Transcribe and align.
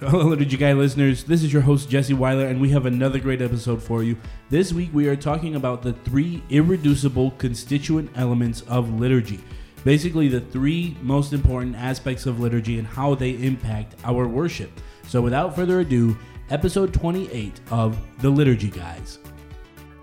Hello, 0.00 0.26
Liturgy 0.28 0.56
Guy 0.56 0.74
listeners. 0.74 1.24
This 1.24 1.42
is 1.42 1.52
your 1.52 1.62
host, 1.62 1.90
Jesse 1.90 2.14
Weiler, 2.14 2.46
and 2.46 2.60
we 2.60 2.70
have 2.70 2.86
another 2.86 3.18
great 3.18 3.42
episode 3.42 3.82
for 3.82 4.04
you. 4.04 4.16
This 4.48 4.72
week, 4.72 4.90
we 4.92 5.08
are 5.08 5.16
talking 5.16 5.56
about 5.56 5.82
the 5.82 5.92
three 5.92 6.40
irreducible 6.50 7.32
constituent 7.32 8.08
elements 8.14 8.60
of 8.68 9.00
liturgy. 9.00 9.40
Basically, 9.82 10.28
the 10.28 10.40
three 10.40 10.96
most 11.02 11.32
important 11.32 11.74
aspects 11.74 12.26
of 12.26 12.38
liturgy 12.38 12.78
and 12.78 12.86
how 12.86 13.16
they 13.16 13.30
impact 13.42 13.96
our 14.04 14.28
worship. 14.28 14.70
So, 15.08 15.20
without 15.20 15.56
further 15.56 15.80
ado, 15.80 16.16
episode 16.48 16.94
28 16.94 17.60
of 17.72 17.98
The 18.22 18.30
Liturgy 18.30 18.70
Guys. 18.70 19.18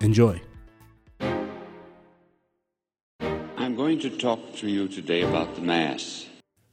Enjoy. 0.02 0.38
I'm 3.56 3.74
going 3.74 3.98
to 4.00 4.10
talk 4.10 4.56
to 4.56 4.68
you 4.68 4.88
today 4.88 5.22
about 5.22 5.54
the 5.54 5.62
Mass. 5.62 6.26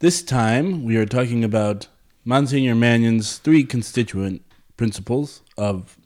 This 0.00 0.22
time 0.22 0.84
we 0.84 0.96
are 0.96 1.06
talking 1.06 1.42
about 1.42 1.88
Monsignor 2.24 2.76
Mannion's 2.76 3.38
three 3.38 3.64
constituent 3.64 4.42
principles 4.76 5.42
of. 5.56 5.98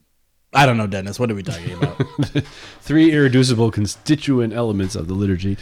I 0.54 0.64
don't 0.64 0.78
know, 0.78 0.86
Dennis. 0.86 1.20
What 1.20 1.30
are 1.30 1.34
we 1.34 1.42
talking 1.42 1.74
about? 1.74 1.98
three 2.80 3.12
irreducible 3.12 3.70
constituent 3.70 4.54
elements 4.54 4.94
of 4.94 5.08
the 5.08 5.14
liturgy. 5.14 5.58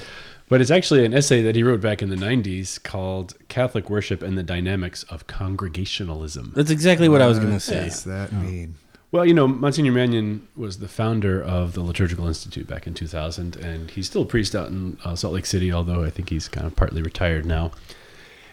But 0.48 0.60
it's 0.60 0.70
actually 0.70 1.04
an 1.04 1.12
essay 1.12 1.42
that 1.42 1.56
he 1.56 1.64
wrote 1.64 1.80
back 1.80 2.02
in 2.02 2.08
the 2.08 2.16
90s 2.16 2.80
called 2.80 3.34
Catholic 3.48 3.90
Worship 3.90 4.22
and 4.22 4.38
the 4.38 4.42
Dynamics 4.44 5.02
of 5.04 5.26
Congregationalism. 5.26 6.52
That's 6.54 6.70
exactly 6.70 7.08
what 7.08 7.22
I 7.22 7.26
was 7.26 7.40
going 7.40 7.52
to 7.52 7.60
say. 7.60 7.82
What 7.82 7.90
does 7.90 8.04
that 8.04 8.32
mean? 8.32 8.76
Well, 9.12 9.26
you 9.26 9.34
know, 9.34 9.48
Monsignor 9.48 9.92
Mannion 9.92 10.46
was 10.54 10.78
the 10.78 10.88
founder 10.88 11.42
of 11.42 11.72
the 11.72 11.82
Liturgical 11.82 12.28
Institute 12.28 12.68
back 12.68 12.86
in 12.86 12.94
2000, 12.94 13.56
and 13.56 13.90
he's 13.90 14.06
still 14.06 14.22
a 14.22 14.26
priest 14.26 14.54
out 14.54 14.68
in 14.68 14.98
uh, 15.04 15.16
Salt 15.16 15.34
Lake 15.34 15.46
City, 15.46 15.72
although 15.72 16.04
I 16.04 16.10
think 16.10 16.30
he's 16.30 16.46
kind 16.46 16.66
of 16.66 16.76
partly 16.76 17.02
retired 17.02 17.44
now. 17.44 17.72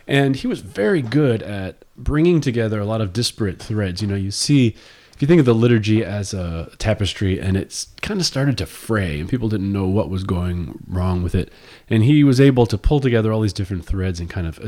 And 0.07 0.37
he 0.37 0.47
was 0.47 0.61
very 0.61 1.01
good 1.01 1.41
at 1.41 1.83
bringing 1.97 2.39
together 2.41 2.79
a 2.79 2.85
lot 2.85 3.01
of 3.01 3.13
disparate 3.13 3.61
threads. 3.61 4.01
You 4.01 4.07
know, 4.07 4.15
you 4.15 4.31
see, 4.31 4.75
if 5.13 5.21
you 5.21 5.27
think 5.27 5.39
of 5.39 5.45
the 5.45 5.55
liturgy 5.55 6.03
as 6.03 6.33
a 6.33 6.71
tapestry 6.77 7.39
and 7.39 7.57
it's 7.57 7.87
kind 8.01 8.19
of 8.19 8.25
started 8.25 8.57
to 8.59 8.65
fray 8.65 9.19
and 9.19 9.27
people 9.27 9.49
didn't 9.49 9.73
know 9.73 9.87
what 9.87 10.09
was 10.09 10.23
going 10.23 10.83
wrong 10.87 11.23
with 11.23 11.35
it. 11.35 11.51
And 11.89 12.03
he 12.03 12.23
was 12.23 12.39
able 12.39 12.65
to 12.67 12.77
pull 12.77 12.99
together 12.99 13.33
all 13.33 13.41
these 13.41 13.51
different 13.51 13.83
threads 13.83 14.19
and 14.19 14.29
kind 14.29 14.47
of 14.47 14.59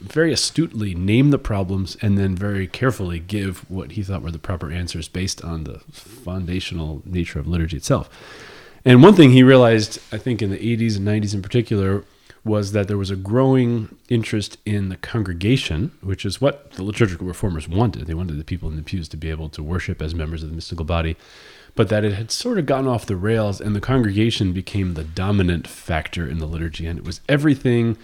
very 0.00 0.32
astutely 0.32 0.94
name 0.94 1.30
the 1.30 1.38
problems 1.38 1.96
and 2.00 2.16
then 2.16 2.36
very 2.36 2.66
carefully 2.66 3.18
give 3.18 3.68
what 3.70 3.92
he 3.92 4.02
thought 4.02 4.22
were 4.22 4.30
the 4.30 4.38
proper 4.38 4.70
answers 4.70 5.08
based 5.08 5.42
on 5.42 5.64
the 5.64 5.80
foundational 5.90 7.02
nature 7.04 7.38
of 7.38 7.46
liturgy 7.48 7.76
itself. 7.76 8.08
And 8.84 9.02
one 9.02 9.14
thing 9.14 9.32
he 9.32 9.42
realized, 9.42 9.98
I 10.12 10.18
think 10.18 10.40
in 10.40 10.50
the 10.50 10.58
80s 10.58 10.96
and 10.96 11.06
90s 11.06 11.34
in 11.34 11.42
particular, 11.42 12.04
was 12.46 12.72
that 12.72 12.86
there 12.86 12.96
was 12.96 13.10
a 13.10 13.16
growing 13.16 13.96
interest 14.08 14.56
in 14.64 14.88
the 14.88 14.96
congregation, 14.96 15.90
which 16.00 16.24
is 16.24 16.40
what 16.40 16.70
the 16.72 16.82
liturgical 16.84 17.26
reformers 17.26 17.68
wanted. 17.68 18.06
They 18.06 18.14
wanted 18.14 18.38
the 18.38 18.44
people 18.44 18.68
in 18.68 18.76
the 18.76 18.82
pews 18.82 19.08
to 19.08 19.16
be 19.16 19.30
able 19.30 19.48
to 19.50 19.62
worship 19.62 20.00
as 20.00 20.14
members 20.14 20.42
of 20.42 20.50
the 20.50 20.54
mystical 20.54 20.84
body, 20.84 21.16
but 21.74 21.88
that 21.88 22.04
it 22.04 22.14
had 22.14 22.30
sort 22.30 22.58
of 22.58 22.66
gotten 22.66 22.86
off 22.86 23.04
the 23.04 23.16
rails 23.16 23.60
and 23.60 23.74
the 23.74 23.80
congregation 23.80 24.52
became 24.52 24.94
the 24.94 25.04
dominant 25.04 25.66
factor 25.66 26.28
in 26.28 26.38
the 26.38 26.46
liturgy. 26.46 26.86
And 26.86 26.98
it 26.98 27.04
was 27.04 27.20
everything 27.28 27.98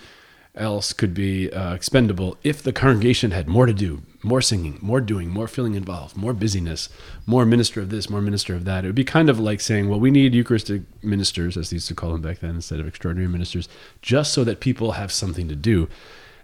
else 0.56 0.92
could 0.92 1.14
be 1.14 1.50
uh, 1.52 1.72
expendable 1.72 2.36
if 2.42 2.62
the 2.62 2.72
congregation 2.72 3.30
had 3.30 3.48
more 3.48 3.66
to 3.66 3.72
do, 3.72 4.02
more 4.22 4.40
singing, 4.40 4.78
more 4.80 5.00
doing, 5.00 5.28
more 5.28 5.48
feeling 5.48 5.74
involved, 5.74 6.16
more 6.16 6.32
busyness, 6.32 6.88
more 7.26 7.44
minister 7.44 7.80
of 7.80 7.90
this, 7.90 8.08
more 8.08 8.20
minister 8.20 8.54
of 8.54 8.64
that. 8.64 8.84
It 8.84 8.88
would 8.88 8.94
be 8.94 9.04
kind 9.04 9.28
of 9.28 9.40
like 9.40 9.60
saying, 9.60 9.88
well, 9.88 10.00
we 10.00 10.10
need 10.10 10.34
Eucharistic 10.34 10.82
ministers, 11.02 11.56
as 11.56 11.70
they 11.70 11.76
used 11.76 11.88
to 11.88 11.94
call 11.94 12.12
them 12.12 12.22
back 12.22 12.38
then, 12.38 12.56
instead 12.56 12.80
of 12.80 12.86
extraordinary 12.86 13.28
ministers, 13.28 13.68
just 14.00 14.32
so 14.32 14.44
that 14.44 14.60
people 14.60 14.92
have 14.92 15.10
something 15.10 15.48
to 15.48 15.56
do, 15.56 15.88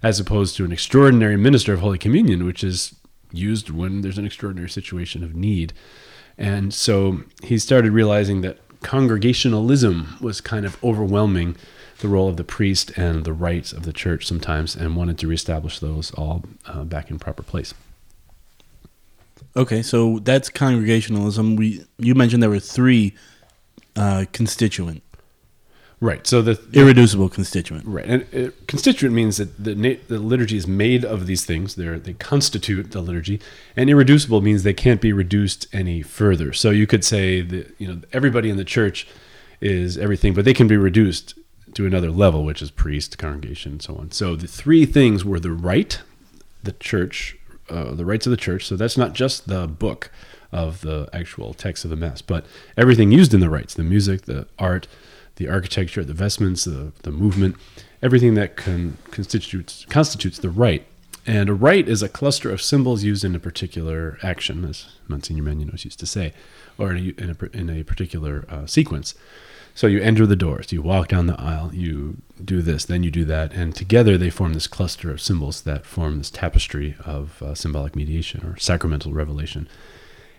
as 0.02 0.18
opposed 0.18 0.56
to 0.56 0.64
an 0.64 0.72
extraordinary 0.72 1.36
minister 1.36 1.72
of 1.72 1.80
Holy 1.80 1.98
Communion, 1.98 2.44
which 2.44 2.64
is 2.64 2.94
used 3.32 3.70
when 3.70 4.00
there's 4.00 4.18
an 4.18 4.26
extraordinary 4.26 4.70
situation 4.70 5.22
of 5.22 5.34
need. 5.34 5.72
And 6.36 6.72
so 6.72 7.22
he 7.42 7.58
started 7.58 7.92
realizing 7.92 8.40
that 8.40 8.58
congregationalism 8.82 10.16
was 10.20 10.40
kind 10.40 10.64
of 10.64 10.82
overwhelming 10.82 11.56
the 12.00 12.08
role 12.08 12.28
of 12.28 12.36
the 12.36 12.44
priest 12.44 12.90
and 12.96 13.24
the 13.24 13.32
rites 13.32 13.72
of 13.72 13.82
the 13.82 13.92
church 13.92 14.26
sometimes 14.26 14.76
and 14.76 14.96
wanted 14.96 15.18
to 15.18 15.26
reestablish 15.26 15.78
those 15.78 16.10
all 16.12 16.44
uh, 16.66 16.84
back 16.84 17.10
in 17.10 17.18
proper 17.18 17.42
place. 17.42 17.74
Okay, 19.56 19.82
so 19.82 20.20
that's 20.20 20.48
congregationalism. 20.48 21.56
We 21.56 21.84
you 21.98 22.14
mentioned 22.14 22.42
there 22.42 22.50
were 22.50 22.60
three 22.60 23.14
uh, 23.96 24.26
constituent, 24.32 25.02
right? 26.00 26.24
So 26.26 26.42
the, 26.42 26.60
irreducible 26.72 27.28
constituent, 27.28 27.84
right? 27.86 28.04
And 28.04 28.26
uh, 28.34 28.50
constituent 28.68 29.14
means 29.14 29.38
that 29.38 29.62
the 29.62 29.98
the 30.06 30.18
liturgy 30.20 30.56
is 30.56 30.68
made 30.68 31.04
of 31.04 31.26
these 31.26 31.44
things. 31.44 31.74
They 31.74 31.86
they 31.98 32.12
constitute 32.14 32.92
the 32.92 33.00
liturgy, 33.00 33.40
and 33.74 33.90
irreducible 33.90 34.40
means 34.42 34.62
they 34.62 34.74
can't 34.74 35.00
be 35.00 35.12
reduced 35.12 35.66
any 35.72 36.02
further. 36.02 36.52
So 36.52 36.70
you 36.70 36.86
could 36.86 37.04
say 37.04 37.40
that 37.40 37.74
you 37.78 37.88
know 37.88 38.00
everybody 38.12 38.50
in 38.50 38.58
the 38.58 38.64
church 38.64 39.08
is 39.60 39.98
everything, 39.98 40.34
but 40.34 40.44
they 40.44 40.54
can 40.54 40.68
be 40.68 40.76
reduced 40.76 41.34
to 41.78 41.86
another 41.86 42.10
level, 42.10 42.44
which 42.44 42.60
is 42.60 42.72
priest, 42.72 43.18
congregation, 43.18 43.70
and 43.72 43.82
so 43.82 43.94
on. 43.94 44.10
So 44.10 44.34
the 44.34 44.48
three 44.48 44.84
things 44.84 45.24
were 45.24 45.38
the 45.38 45.52
rite, 45.52 46.02
the 46.60 46.72
church, 46.72 47.38
uh, 47.70 47.94
the 47.94 48.04
rites 48.04 48.26
of 48.26 48.32
the 48.32 48.36
church. 48.36 48.66
So 48.66 48.74
that's 48.74 48.98
not 48.98 49.12
just 49.12 49.46
the 49.46 49.68
book 49.68 50.10
of 50.50 50.80
the 50.80 51.08
actual 51.12 51.54
text 51.54 51.84
of 51.84 51.90
the 51.90 51.96
mass, 51.96 52.20
but 52.20 52.44
everything 52.76 53.12
used 53.12 53.32
in 53.32 53.38
the 53.38 53.48
rites, 53.48 53.74
the 53.74 53.84
music, 53.84 54.22
the 54.22 54.48
art, 54.58 54.88
the 55.36 55.48
architecture, 55.48 56.02
the 56.02 56.14
vestments, 56.14 56.64
the, 56.64 56.90
the 57.02 57.12
movement, 57.12 57.54
everything 58.02 58.34
that 58.34 58.56
can, 58.56 58.98
constitutes 59.12 59.86
constitutes 59.88 60.38
the 60.40 60.50
rite. 60.50 60.84
And 61.28 61.48
a 61.48 61.54
rite 61.54 61.88
is 61.88 62.02
a 62.02 62.08
cluster 62.08 62.50
of 62.50 62.60
symbols 62.60 63.04
used 63.04 63.24
in 63.24 63.36
a 63.36 63.38
particular 63.38 64.18
action, 64.24 64.64
as 64.64 64.96
Monsignor 65.06 65.44
Maninos 65.44 65.84
used 65.84 66.00
to 66.00 66.06
say, 66.06 66.32
or 66.76 66.90
in 66.90 66.96
a, 66.96 67.22
in 67.22 67.36
a, 67.40 67.56
in 67.56 67.70
a 67.70 67.84
particular 67.84 68.46
uh, 68.48 68.66
sequence. 68.66 69.14
So 69.78 69.86
you 69.86 70.00
enter 70.00 70.26
the 70.26 70.34
doors, 70.34 70.72
you 70.72 70.82
walk 70.82 71.06
down 71.06 71.28
the 71.28 71.40
aisle, 71.40 71.70
you 71.72 72.16
do 72.44 72.62
this, 72.62 72.84
then 72.84 73.04
you 73.04 73.12
do 73.12 73.24
that, 73.26 73.52
and 73.52 73.72
together 73.72 74.18
they 74.18 74.28
form 74.28 74.54
this 74.54 74.66
cluster 74.66 75.08
of 75.08 75.20
symbols 75.20 75.60
that 75.60 75.86
form 75.86 76.18
this 76.18 76.30
tapestry 76.30 76.96
of 77.06 77.40
uh, 77.40 77.54
symbolic 77.54 77.94
mediation 77.94 78.44
or 78.44 78.56
sacramental 78.56 79.12
revelation. 79.12 79.68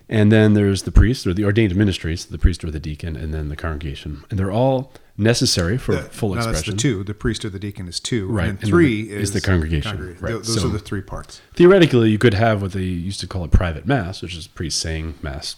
And 0.10 0.30
then 0.30 0.56
there's 0.56 0.84
the 0.84 0.92
priest 0.92 1.26
or 1.26 1.34
the 1.34 1.46
ordained 1.46 1.74
ministries, 1.74 2.26
the 2.26 2.38
priest 2.38 2.66
or 2.66 2.72
the 2.72 2.82
deacon, 2.82 3.16
and 3.16 3.34
then 3.34 3.48
the 3.48 3.56
congregation. 3.56 4.26
And 4.30 4.38
they're 4.38 4.52
all 4.52 4.92
necessary 5.18 5.78
for 5.78 5.96
the, 5.96 6.02
full 6.02 6.32
no, 6.32 6.36
expression. 6.36 6.74
That's 6.74 6.84
the 6.84 6.90
two. 6.90 7.04
The 7.06 7.14
priest 7.14 7.46
or 7.46 7.50
the 7.50 7.60
deacon 7.60 7.88
is 7.88 8.02
two. 8.02 8.28
Right. 8.28 8.50
And, 8.50 8.60
three 8.60 9.04
the, 9.04 9.14
is, 9.14 9.30
is, 9.30 9.36
the 9.36 9.40
congregation. 9.40 9.92
congregation. 9.92 10.22
Right. 10.22 10.34
Those 10.34 10.62
so, 10.62 10.68
are 10.68 10.72
the 10.72 10.80
three 10.80 11.02
parts. 11.02 11.40
Theoretically, 11.54 12.10
you 12.10 12.18
could 12.18 12.34
have 12.34 12.62
what 12.62 12.74
they 12.74 12.82
used 12.82 13.22
to 13.22 13.28
call 13.28 13.46
a 13.46 13.48
private 13.48 13.86
mass, 13.86 14.22
which 14.22 14.36
is 14.36 14.48
a 14.48 14.50
priest 14.50 14.82
saying 14.82 15.14
mass 15.22 15.56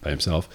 by 0.00 0.10
himself 0.10 0.48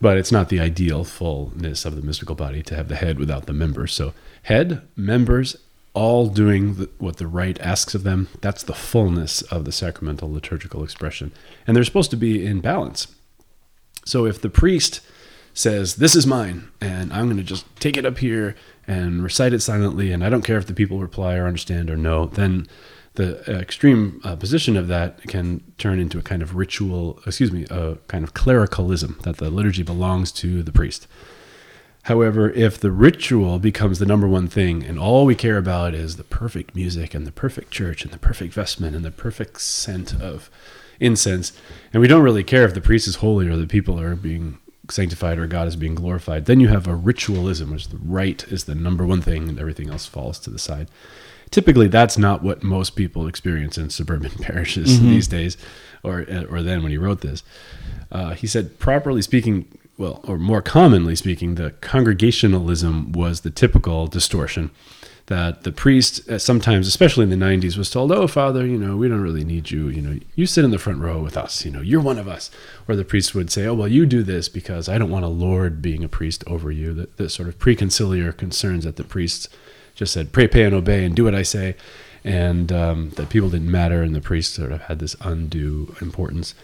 but 0.00 0.16
it's 0.16 0.32
not 0.32 0.48
the 0.48 0.60
ideal 0.60 1.04
fullness 1.04 1.84
of 1.84 1.96
the 1.96 2.02
mystical 2.02 2.34
body 2.34 2.62
to 2.62 2.74
have 2.74 2.88
the 2.88 2.96
head 2.96 3.18
without 3.18 3.46
the 3.46 3.52
members. 3.52 3.92
So, 3.92 4.14
head, 4.44 4.82
members, 4.96 5.56
all 5.92 6.28
doing 6.28 6.74
the, 6.74 6.90
what 6.98 7.16
the 7.18 7.26
rite 7.26 7.60
asks 7.60 7.94
of 7.94 8.02
them, 8.02 8.28
that's 8.40 8.62
the 8.62 8.74
fullness 8.74 9.42
of 9.42 9.64
the 9.64 9.72
sacramental 9.72 10.32
liturgical 10.32 10.84
expression. 10.84 11.32
And 11.66 11.76
they're 11.76 11.84
supposed 11.84 12.10
to 12.12 12.16
be 12.16 12.44
in 12.44 12.60
balance. 12.60 13.08
So, 14.04 14.24
if 14.24 14.40
the 14.40 14.50
priest 14.50 15.00
says, 15.52 15.96
This 15.96 16.16
is 16.16 16.26
mine, 16.26 16.68
and 16.80 17.12
I'm 17.12 17.26
going 17.26 17.36
to 17.36 17.42
just 17.42 17.66
take 17.80 17.96
it 17.96 18.06
up 18.06 18.18
here 18.18 18.56
and 18.86 19.22
recite 19.22 19.52
it 19.52 19.60
silently, 19.60 20.12
and 20.12 20.24
I 20.24 20.30
don't 20.30 20.44
care 20.44 20.58
if 20.58 20.66
the 20.66 20.74
people 20.74 20.98
reply 20.98 21.36
or 21.36 21.46
understand 21.46 21.90
or 21.90 21.96
know, 21.96 22.26
then 22.26 22.66
the 23.14 23.40
extreme 23.50 24.20
uh, 24.22 24.36
position 24.36 24.76
of 24.76 24.88
that 24.88 25.22
can 25.22 25.62
turn 25.78 25.98
into 25.98 26.18
a 26.18 26.22
kind 26.22 26.42
of 26.42 26.54
ritual, 26.54 27.20
excuse 27.26 27.50
me, 27.50 27.66
a 27.70 27.96
kind 28.06 28.22
of 28.22 28.34
clericalism 28.34 29.18
that 29.24 29.38
the 29.38 29.50
liturgy 29.50 29.82
belongs 29.82 30.30
to 30.32 30.62
the 30.62 30.72
priest. 30.72 31.06
However, 32.04 32.50
if 32.50 32.78
the 32.78 32.92
ritual 32.92 33.58
becomes 33.58 33.98
the 33.98 34.06
number 34.06 34.26
one 34.26 34.48
thing 34.48 34.82
and 34.82 34.98
all 34.98 35.26
we 35.26 35.34
care 35.34 35.58
about 35.58 35.92
is 35.92 36.16
the 36.16 36.24
perfect 36.24 36.74
music 36.74 37.14
and 37.14 37.26
the 37.26 37.32
perfect 37.32 37.70
church 37.70 38.04
and 38.04 38.12
the 38.12 38.18
perfect 38.18 38.54
vestment 38.54 38.96
and 38.96 39.04
the 39.04 39.10
perfect 39.10 39.60
scent 39.60 40.14
of 40.20 40.48
incense, 40.98 41.52
and 41.92 42.00
we 42.00 42.08
don't 42.08 42.22
really 42.22 42.44
care 42.44 42.64
if 42.64 42.74
the 42.74 42.80
priest 42.80 43.06
is 43.06 43.16
holy 43.16 43.48
or 43.48 43.56
the 43.56 43.66
people 43.66 44.00
are 44.00 44.16
being 44.16 44.58
sanctified 44.88 45.38
or 45.38 45.46
God 45.46 45.68
is 45.68 45.76
being 45.76 45.94
glorified, 45.94 46.46
then 46.46 46.58
you 46.58 46.68
have 46.68 46.86
a 46.86 46.94
ritualism, 46.94 47.70
which 47.70 47.88
the 47.88 47.98
rite 47.98 48.44
is 48.50 48.64
the 48.64 48.74
number 48.74 49.04
one 49.04 49.20
thing 49.20 49.48
and 49.48 49.58
everything 49.58 49.90
else 49.90 50.06
falls 50.06 50.38
to 50.40 50.50
the 50.50 50.58
side 50.58 50.88
typically 51.50 51.88
that's 51.88 52.16
not 52.16 52.42
what 52.42 52.62
most 52.62 52.96
people 52.96 53.26
experience 53.26 53.78
in 53.78 53.90
suburban 53.90 54.30
parishes 54.40 55.00
these 55.00 55.28
days, 55.28 55.56
or 56.02 56.26
or 56.50 56.62
then 56.62 56.82
when 56.82 56.90
he 56.90 56.98
wrote 56.98 57.20
this. 57.20 57.42
Uh, 58.12 58.34
he 58.34 58.46
said, 58.46 58.78
properly 58.78 59.22
speaking, 59.22 59.66
well, 59.96 60.20
or 60.24 60.36
more 60.38 60.62
commonly 60.62 61.14
speaking, 61.14 61.54
the 61.54 61.70
congregationalism 61.80 63.12
was 63.12 63.42
the 63.42 63.50
typical 63.50 64.06
distortion 64.06 64.70
that 65.26 65.62
the 65.62 65.70
priest, 65.70 66.28
uh, 66.28 66.40
sometimes, 66.40 66.88
especially 66.88 67.22
in 67.22 67.30
the 67.30 67.36
90s, 67.36 67.76
was 67.76 67.88
told, 67.88 68.10
Oh, 68.10 68.26
Father, 68.26 68.66
you 68.66 68.76
know, 68.76 68.96
we 68.96 69.06
don't 69.06 69.20
really 69.20 69.44
need 69.44 69.70
you. 69.70 69.88
You 69.88 70.02
know, 70.02 70.18
you 70.34 70.44
sit 70.44 70.64
in 70.64 70.72
the 70.72 70.78
front 70.78 70.98
row 70.98 71.22
with 71.22 71.36
us. 71.36 71.64
You 71.64 71.70
know, 71.70 71.80
you're 71.80 72.00
one 72.00 72.18
of 72.18 72.26
us. 72.26 72.50
Or 72.88 72.96
the 72.96 73.04
priest 73.04 73.32
would 73.32 73.48
say, 73.48 73.64
Oh, 73.64 73.74
well, 73.74 73.86
you 73.86 74.06
do 74.06 74.24
this 74.24 74.48
because 74.48 74.88
I 74.88 74.98
don't 74.98 75.10
want 75.10 75.24
a 75.24 75.28
Lord 75.28 75.80
being 75.80 76.02
a 76.02 76.08
priest 76.08 76.42
over 76.48 76.72
you. 76.72 76.92
The, 76.92 77.08
the 77.16 77.30
sort 77.30 77.48
of 77.48 77.60
preconciliar 77.60 78.36
concerns 78.36 78.82
that 78.82 78.96
the 78.96 79.04
priests 79.04 79.48
just 80.00 80.14
said, 80.14 80.32
Pray, 80.32 80.48
pay, 80.48 80.64
and 80.64 80.74
obey, 80.74 81.04
and 81.04 81.14
do 81.14 81.24
what 81.24 81.34
I 81.34 81.42
say. 81.42 81.76
And 82.24 82.72
um, 82.72 83.10
that 83.10 83.28
people 83.28 83.50
didn't 83.50 83.70
matter, 83.70 84.02
and 84.02 84.14
the 84.14 84.20
priests 84.20 84.56
sort 84.56 84.72
of 84.72 84.82
had 84.82 84.98
this 84.98 85.14
undue 85.20 85.94
importance 86.00 86.54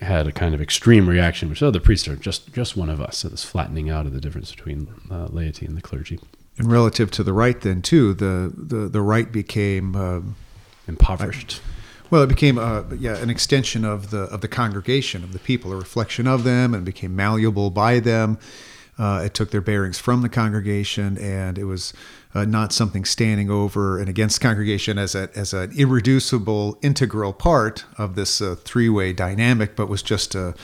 had 0.00 0.26
a 0.26 0.32
kind 0.32 0.54
of 0.54 0.60
extreme 0.60 1.08
reaction, 1.08 1.48
which 1.48 1.62
oh, 1.62 1.70
the 1.70 1.80
priests 1.80 2.08
are 2.08 2.16
just 2.16 2.52
just 2.52 2.76
one 2.76 2.90
of 2.90 3.00
us. 3.00 3.18
So 3.18 3.28
this 3.28 3.44
flattening 3.44 3.90
out 3.90 4.06
of 4.06 4.12
the 4.12 4.20
difference 4.20 4.50
between 4.50 4.88
uh, 5.10 5.26
laity 5.26 5.66
and 5.66 5.76
the 5.76 5.82
clergy, 5.82 6.18
And 6.58 6.70
relative 6.72 7.10
to 7.12 7.22
the 7.22 7.32
rite, 7.32 7.60
then 7.60 7.82
too, 7.82 8.14
the 8.14 8.52
the, 8.56 8.88
the 8.88 9.00
rite 9.02 9.32
became 9.32 9.94
um, 9.94 10.36
impoverished. 10.88 11.60
well, 12.10 12.22
it 12.22 12.28
became 12.28 12.58
uh, 12.58 12.84
yeah 12.98 13.16
an 13.18 13.30
extension 13.30 13.84
of 13.84 14.10
the 14.10 14.22
of 14.22 14.40
the 14.40 14.48
congregation 14.48 15.22
of 15.22 15.32
the 15.32 15.38
people, 15.38 15.72
a 15.72 15.76
reflection 15.76 16.26
of 16.26 16.42
them, 16.42 16.74
and 16.74 16.84
became 16.84 17.14
malleable 17.14 17.70
by 17.70 18.00
them. 18.00 18.38
Uh, 18.98 19.22
it 19.24 19.32
took 19.32 19.50
their 19.50 19.62
bearings 19.62 19.98
from 19.98 20.20
the 20.22 20.28
congregation, 20.28 21.16
and 21.18 21.56
it 21.58 21.64
was 21.64 21.94
uh, 22.34 22.44
not 22.44 22.72
something 22.72 23.04
standing 23.04 23.50
over 23.50 23.98
and 23.98 24.08
against 24.08 24.40
congregation 24.40 24.98
as 24.98 25.14
a 25.14 25.30
as 25.34 25.54
an 25.54 25.72
irreducible, 25.76 26.78
integral 26.82 27.32
part 27.32 27.84
of 27.96 28.14
this 28.14 28.40
uh, 28.42 28.54
three 28.64 28.88
way 28.88 29.12
dynamic, 29.12 29.76
but 29.76 29.88
was 29.88 30.02
just 30.02 30.34
a, 30.34 30.54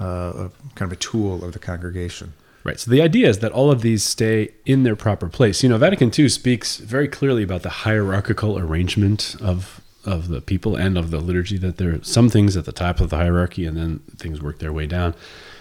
uh, 0.00 0.04
a 0.04 0.50
kind 0.74 0.90
of 0.90 0.92
a 0.92 1.00
tool 1.00 1.44
of 1.44 1.52
the 1.52 1.58
congregation. 1.58 2.32
Right. 2.64 2.80
So 2.80 2.90
the 2.90 3.00
idea 3.00 3.28
is 3.28 3.38
that 3.38 3.52
all 3.52 3.70
of 3.70 3.82
these 3.82 4.02
stay 4.02 4.52
in 4.64 4.82
their 4.82 4.96
proper 4.96 5.28
place. 5.28 5.62
You 5.62 5.68
know, 5.68 5.78
Vatican 5.78 6.10
II 6.16 6.28
speaks 6.28 6.78
very 6.78 7.06
clearly 7.06 7.44
about 7.44 7.62
the 7.62 7.70
hierarchical 7.70 8.58
arrangement 8.58 9.36
of 9.40 9.80
of 10.04 10.26
the 10.28 10.40
people 10.40 10.74
and 10.74 10.98
of 10.98 11.12
the 11.12 11.20
liturgy. 11.20 11.58
That 11.58 11.76
there 11.76 11.94
are 11.94 12.02
some 12.02 12.28
things 12.28 12.56
at 12.56 12.64
the 12.64 12.72
top 12.72 13.00
of 13.00 13.10
the 13.10 13.16
hierarchy, 13.16 13.64
and 13.64 13.76
then 13.76 14.00
things 14.16 14.42
work 14.42 14.58
their 14.58 14.72
way 14.72 14.86
down. 14.86 15.14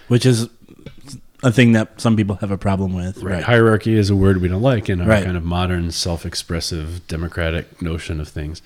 which 0.07 0.25
is 0.25 0.49
a 1.45 1.51
thing 1.51 1.73
that 1.73 2.01
some 2.01 2.17
people 2.17 2.35
have 2.37 2.49
a 2.49 2.57
problem 2.57 2.93
with. 2.93 3.21
Right. 3.21 3.43
Hierarchy 3.43 3.95
is 3.95 4.09
a 4.09 4.15
word 4.15 4.41
we 4.41 4.47
don't 4.47 4.63
like 4.63 4.89
in 4.89 4.99
our 4.99 5.07
Right. 5.07 5.23
kind 5.23 5.37
of 5.37 5.43
modern, 5.45 5.91
self-expressive, 5.91 7.07
democratic 7.07 7.81
notion 7.81 8.19
of 8.19 8.27
things. 8.27 8.61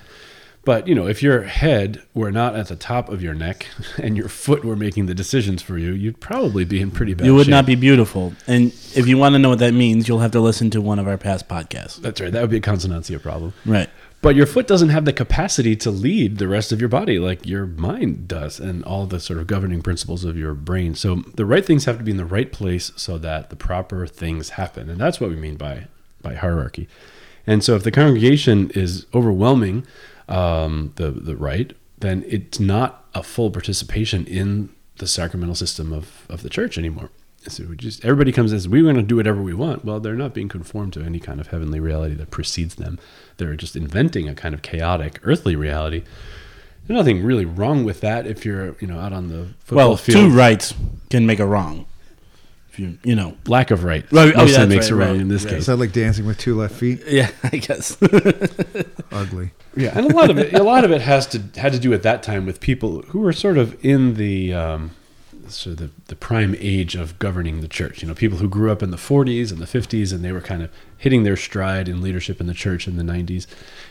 But 0.65 0.87
you 0.87 0.95
know, 0.95 1.07
if 1.07 1.23
your 1.23 1.43
head 1.43 2.03
were 2.13 2.31
not 2.31 2.55
at 2.55 2.67
the 2.67 2.75
top 2.75 3.09
of 3.09 3.21
your 3.21 3.33
neck 3.33 3.67
and 3.97 4.17
your 4.17 4.29
foot 4.29 4.63
were 4.63 4.75
making 4.75 5.05
the 5.05 5.15
decisions 5.15 5.61
for 5.61 5.77
you, 5.77 5.91
you'd 5.91 6.19
probably 6.19 6.65
be 6.65 6.81
in 6.81 6.91
pretty 6.91 7.13
bad. 7.13 7.25
You 7.25 7.35
would 7.35 7.45
shape. 7.45 7.51
not 7.51 7.65
be 7.65 7.75
beautiful. 7.75 8.33
And 8.45 8.67
if 8.95 9.07
you 9.07 9.17
want 9.17 9.33
to 9.33 9.39
know 9.39 9.49
what 9.49 9.59
that 9.59 9.73
means, 9.73 10.07
you'll 10.07 10.19
have 10.19 10.31
to 10.31 10.41
listen 10.41 10.69
to 10.71 10.81
one 10.81 10.99
of 10.99 11.07
our 11.07 11.17
past 11.17 11.47
podcasts. 11.47 11.95
That's 11.97 12.19
right. 12.19 12.31
That 12.31 12.41
would 12.41 12.49
be 12.49 12.57
a 12.57 12.61
consonantia 12.61 13.21
problem. 13.21 13.53
Right. 13.65 13.89
But 14.21 14.35
your 14.35 14.45
foot 14.45 14.67
doesn't 14.67 14.89
have 14.89 15.05
the 15.05 15.13
capacity 15.13 15.77
to 15.77 15.91
lead 15.91 16.39
the 16.39 16.47
rest 16.49 16.73
of 16.73 16.81
your 16.81 16.89
body 16.89 17.19
like 17.19 17.45
your 17.45 17.65
mind 17.65 18.27
does 18.27 18.59
and 18.59 18.83
all 18.83 19.05
the 19.05 19.19
sort 19.19 19.39
of 19.39 19.47
governing 19.47 19.81
principles 19.81 20.25
of 20.25 20.37
your 20.37 20.53
brain. 20.53 20.93
So 20.93 21.23
the 21.35 21.45
right 21.45 21.65
things 21.65 21.85
have 21.85 21.97
to 21.99 22.03
be 22.03 22.11
in 22.11 22.17
the 22.17 22.25
right 22.25 22.51
place 22.51 22.91
so 22.97 23.17
that 23.19 23.49
the 23.49 23.55
proper 23.55 24.05
things 24.07 24.49
happen. 24.51 24.89
And 24.89 24.99
that's 24.99 25.21
what 25.21 25.29
we 25.29 25.37
mean 25.37 25.55
by 25.55 25.87
by 26.21 26.35
hierarchy. 26.35 26.89
And 27.47 27.63
so 27.63 27.75
if 27.75 27.83
the 27.83 27.91
congregation 27.91 28.69
is 28.71 29.05
overwhelming 29.13 29.87
um, 30.29 30.93
the 30.95 31.11
the 31.11 31.35
rite, 31.35 31.73
then 31.99 32.23
it's 32.27 32.59
not 32.59 33.05
a 33.13 33.23
full 33.23 33.51
participation 33.51 34.25
in 34.25 34.69
the 34.97 35.07
sacramental 35.07 35.55
system 35.55 35.91
of, 35.93 36.25
of 36.29 36.43
the 36.43 36.49
church 36.49 36.77
anymore. 36.77 37.09
So 37.47 37.63
we 37.65 37.75
just 37.77 38.03
everybody 38.03 38.31
comes 38.31 38.51
and 38.51 38.59
says 38.61 38.67
we're 38.67 38.83
going 38.83 38.95
to 38.97 39.01
do 39.01 39.15
whatever 39.15 39.41
we 39.41 39.53
want. 39.53 39.85
Well, 39.85 39.99
they're 39.99 40.15
not 40.15 40.33
being 40.33 40.49
conformed 40.49 40.93
to 40.93 41.01
any 41.01 41.19
kind 41.19 41.39
of 41.39 41.47
heavenly 41.47 41.79
reality 41.79 42.15
that 42.15 42.31
precedes 42.31 42.75
them. 42.75 42.99
They're 43.37 43.55
just 43.55 43.75
inventing 43.77 44.27
a 44.27 44.35
kind 44.35 44.53
of 44.53 44.61
chaotic 44.61 45.19
earthly 45.23 45.55
reality. 45.55 46.03
There's 46.85 46.97
nothing 46.97 47.23
really 47.23 47.45
wrong 47.45 47.83
with 47.85 48.01
that 48.01 48.27
if 48.27 48.45
you're 48.45 48.75
you 48.81 48.87
know 48.87 48.99
out 48.99 49.13
on 49.13 49.29
the 49.29 49.47
football 49.59 49.87
Well, 49.89 49.97
field. 49.97 50.17
two 50.17 50.29
rights 50.37 50.73
can 51.09 51.25
make 51.25 51.39
a 51.39 51.45
wrong. 51.47 51.85
If 52.79 52.85
you, 52.85 52.97
you 53.03 53.15
know. 53.15 53.35
Lack 53.47 53.71
of 53.71 53.83
right. 53.83 54.05
Right, 54.11 54.33
oh, 54.33 54.37
mostly 54.37 54.57
that's 54.57 54.69
makes 54.69 54.91
right, 54.91 54.91
a 54.91 54.95
right, 54.95 55.11
right, 55.11 55.19
in 55.19 55.27
this 55.27 55.43
right. 55.43 55.53
Is 55.53 55.59
case. 55.59 55.65
that 55.67 55.77
like 55.77 55.91
dancing 55.91 56.25
with 56.25 56.37
two 56.37 56.55
left 56.55 56.75
feet? 56.75 57.01
Yeah, 57.09 57.31
I 57.43 57.57
guess. 57.57 57.97
Ugly. 59.11 59.51
Yeah, 59.75 59.97
and 59.97 60.11
a 60.11 60.15
lot 60.15 60.29
of 60.29 60.37
it, 60.37 60.53
a 60.53 60.63
lot 60.63 60.83
of 60.83 60.91
it 60.91 61.01
has 61.01 61.27
to 61.27 61.41
had 61.55 61.73
to 61.73 61.79
do 61.79 61.93
at 61.93 62.03
that 62.03 62.23
time 62.23 62.45
with 62.45 62.59
people 62.59 63.01
who 63.03 63.19
were 63.19 63.33
sort 63.33 63.57
of 63.57 63.83
in 63.83 64.13
the 64.13 64.53
um, 64.53 64.91
sort 65.47 65.73
of 65.73 65.77
the, 65.79 65.91
the 66.07 66.15
prime 66.15 66.55
age 66.59 66.95
of 66.95 67.17
governing 67.19 67.61
the 67.61 67.67
church. 67.67 68.01
You 68.01 68.07
know, 68.07 68.13
people 68.13 68.37
who 68.37 68.47
grew 68.47 68.71
up 68.71 68.83
in 68.83 68.91
the 68.91 68.97
40s 68.97 69.51
and 69.51 69.59
the 69.59 69.65
50s, 69.65 70.13
and 70.13 70.23
they 70.23 70.31
were 70.31 70.41
kind 70.41 70.61
of 70.61 70.71
hitting 70.97 71.23
their 71.23 71.37
stride 71.37 71.89
in 71.89 72.01
leadership 72.01 72.39
in 72.39 72.47
the 72.47 72.53
church 72.53 72.87
in 72.87 72.97
the 72.97 73.03
90s, 73.03 73.47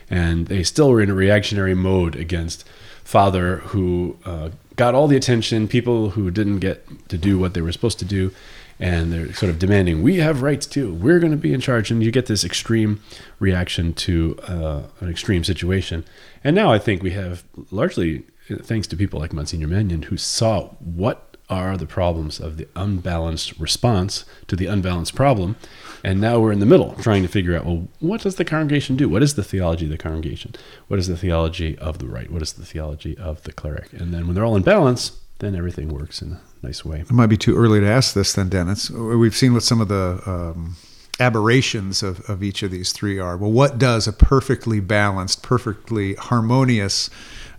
and 0.09 0.47
they 0.47 0.63
still 0.63 0.91
were 0.91 1.01
in 1.01 1.11
a 1.11 1.15
reactionary 1.15 1.75
mode 1.75 2.17
against 2.17 2.65
father 3.05 3.57
who 3.59 4.17
uh, 4.25 4.51
got 4.77 4.95
all 4.95 5.09
the 5.09 5.17
attention, 5.17 5.67
people 5.67 6.11
who 6.11 6.31
didn't 6.31 6.59
get 6.59 7.09
to 7.09 7.19
do 7.19 7.39
what 7.39 7.55
they 7.55 7.61
were 7.61 7.73
supposed 7.73 7.99
to 7.99 8.05
do. 8.05 8.33
And 8.81 9.13
they're 9.13 9.33
sort 9.33 9.51
of 9.51 9.59
demanding, 9.59 10.03
we 10.03 10.19
have 10.19 10.43
rights 10.43 10.67
too. 10.67 10.95
We're 10.95 11.19
going 11.19 11.33
to 11.33 11.37
be 11.39 11.53
in 11.53 11.61
charge. 11.61 11.91
And 11.91 12.03
you 12.03 12.11
get 12.13 12.27
this 12.27 12.45
extreme 12.45 13.01
reaction 13.41 13.93
to 13.95 14.39
uh, 14.47 14.83
an 15.01 15.09
extreme 15.09 15.43
situation. 15.45 16.05
And 16.45 16.55
now 16.55 16.73
I 16.73 16.79
think 16.79 17.03
we 17.03 17.11
have 17.11 17.45
largely, 17.71 18.25
uh, 18.51 18.57
thanks 18.63 18.87
to 18.89 18.97
people 18.97 19.19
like 19.19 19.33
Monsignor 19.33 19.67
Mannion, 19.69 20.03
who 20.03 20.17
saw 20.17 20.69
what 20.79 21.29
are 21.51 21.77
the 21.77 21.87
problems 21.87 22.41
of 22.41 22.57
the 22.57 22.69
unbalanced 22.77 23.59
response 23.59 24.25
to 24.47 24.55
the 24.55 24.67
unbalanced 24.67 25.15
problem. 25.15 25.57
And 26.05 26.21
now 26.21 26.39
we're 26.39 26.53
in 26.53 26.61
the 26.61 26.67
middle 26.67 26.95
trying 26.97 27.23
to 27.23 27.29
figure 27.29 27.57
out, 27.57 27.65
well, 27.65 27.89
what 28.01 28.21
does 28.21 28.37
the 28.37 28.45
congregation 28.45 28.97
do? 28.97 29.09
What 29.09 29.23
is 29.23 29.35
the 29.35 29.43
theology 29.43 29.87
of 29.87 29.91
the 29.91 29.99
congregation? 29.99 30.55
What 30.89 30.99
is 30.99 31.09
the 31.09 31.17
theology 31.17 31.77
of 31.79 31.99
the 31.99 32.07
rite? 32.07 32.31
What 32.31 32.43
is 32.43 32.53
the 32.53 32.67
theology 32.67 33.17
of 33.17 33.43
the 33.43 33.53
cleric? 33.53 33.93
And 33.95 34.13
then 34.13 34.27
when 34.27 34.35
they're 34.35 34.45
all 34.45 34.57
in 34.57 34.63
balance, 34.63 35.19
then 35.39 35.55
everything 35.55 35.89
works 35.89 36.21
in 36.21 36.33
a 36.33 36.41
nice 36.63 36.85
way. 36.85 37.01
It 37.01 37.11
might 37.11 37.27
be 37.27 37.37
too 37.37 37.57
early 37.57 37.81
to 37.81 37.89
ask 37.89 38.15
this 38.15 38.33
then, 38.33 38.49
Dennis. 38.49 38.91
We've 38.91 39.37
seen 39.37 39.55
what 39.55 39.63
some 39.63 39.81
of 39.81 39.89
the 39.89 40.21
um, 40.27 40.77
aberrations 41.21 42.03
of, 42.03 42.29
of 42.29 42.43
each 42.43 42.63
of 42.63 42.71
these 42.71 42.93
three 42.93 43.19
are. 43.19 43.37
Well, 43.37 43.53
what 43.53 43.79
does 43.79 44.07
a 44.09 44.13
perfectly 44.13 44.81
balanced, 44.81 45.43
perfectly 45.43 46.15
harmonious 46.15 47.11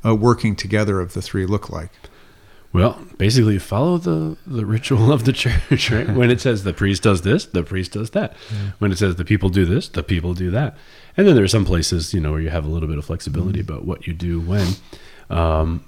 uh, 0.06 0.16
working 0.16 0.56
together 0.56 1.00
of 1.00 1.14
the 1.14 1.22
three 1.22 1.46
look 1.46 1.70
like? 1.70 1.92
Well, 2.72 3.02
basically, 3.18 3.54
you 3.54 3.60
follow 3.60 3.98
the, 3.98 4.38
the 4.46 4.66
ritual 4.66 5.12
of 5.12 5.26
the 5.26 5.34
church, 5.70 5.90
right? 5.90 6.08
when 6.10 6.30
it 6.30 6.40
says 6.40 6.64
the 6.64 6.74
priest 6.74 7.02
does 7.02 7.24
this, 7.24 7.46
the 7.46 7.64
priest 7.64 7.94
does 7.94 8.12
that. 8.12 8.36
When 8.78 8.92
it 8.92 8.98
says 8.98 9.16
the 9.16 9.26
people 9.26 9.50
do 9.50 9.66
this, 9.66 9.88
the 9.88 10.04
people 10.04 10.34
do 10.34 10.52
that. 10.52 10.78
And 11.18 11.28
then 11.28 11.36
there 11.36 11.44
are 11.44 11.50
some 11.50 11.66
places, 11.66 12.14
you 12.14 12.20
know, 12.20 12.32
where 12.32 12.42
you 12.42 12.50
have 12.50 12.66
a 12.66 12.70
little 12.70 12.88
bit 12.88 12.98
of 12.98 13.06
flexibility 13.06 13.60
about 13.60 13.86
what 13.86 14.06
you 14.06 14.14
do 14.14 14.40
when. 14.40 14.74
Um, 15.32 15.84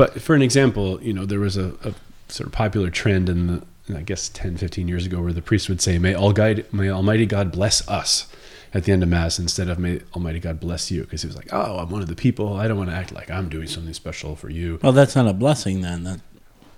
but 0.00 0.22
for 0.22 0.34
an 0.34 0.40
example, 0.40 0.98
you 1.02 1.12
know, 1.12 1.26
there 1.26 1.40
was 1.40 1.58
a, 1.58 1.74
a 1.84 1.92
sort 2.28 2.46
of 2.46 2.52
popular 2.52 2.88
trend 2.88 3.28
in 3.28 3.46
the, 3.48 3.62
I 3.94 4.00
guess, 4.00 4.30
10, 4.30 4.56
15 4.56 4.88
years 4.88 5.04
ago 5.04 5.20
where 5.20 5.34
the 5.34 5.42
priest 5.42 5.68
would 5.68 5.82
say, 5.82 5.98
may, 5.98 6.14
all 6.14 6.32
guide, 6.32 6.64
may 6.72 6.88
Almighty 6.88 7.26
God 7.26 7.52
bless 7.52 7.86
us 7.86 8.26
at 8.72 8.84
the 8.84 8.92
end 8.92 9.02
of 9.02 9.10
Mass 9.10 9.38
instead 9.38 9.68
of 9.68 9.78
may 9.78 10.00
Almighty 10.14 10.40
God 10.40 10.58
bless 10.58 10.90
you. 10.90 11.02
Because 11.02 11.20
he 11.20 11.26
was 11.26 11.36
like, 11.36 11.52
oh, 11.52 11.80
I'm 11.80 11.90
one 11.90 12.00
of 12.00 12.08
the 12.08 12.16
people. 12.16 12.56
I 12.56 12.66
don't 12.66 12.78
want 12.78 12.88
to 12.88 12.96
act 12.96 13.12
like 13.12 13.30
I'm 13.30 13.50
doing 13.50 13.66
something 13.66 13.92
special 13.92 14.36
for 14.36 14.48
you. 14.48 14.78
well, 14.82 14.92
that's 14.92 15.14
not 15.14 15.28
a 15.28 15.34
blessing 15.34 15.82
then. 15.82 16.04
That, 16.04 16.20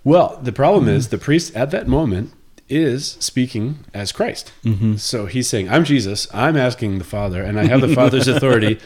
Well, 0.03 0.41
the 0.43 0.51
problem 0.51 0.87
hmm. 0.87 0.91
is 0.91 1.11
the 1.11 1.19
priest 1.19 1.55
at 1.55 1.71
that 1.71 1.87
moment 1.87 2.33
is 2.69 3.13
speaking 3.21 3.85
as 3.95 4.11
Christ. 4.11 4.51
Mm-hmm. 4.65 4.97
So 4.97 5.27
he's 5.27 5.49
saying, 5.49 5.69
I'm 5.69 5.85
Jesus. 5.85 6.27
I'm 6.35 6.57
asking 6.57 6.99
the 6.99 7.05
Father, 7.05 7.41
and 7.43 7.61
I 7.61 7.67
have 7.67 7.83
the 7.83 7.95
Father's 7.95 8.27
authority. 8.37 8.81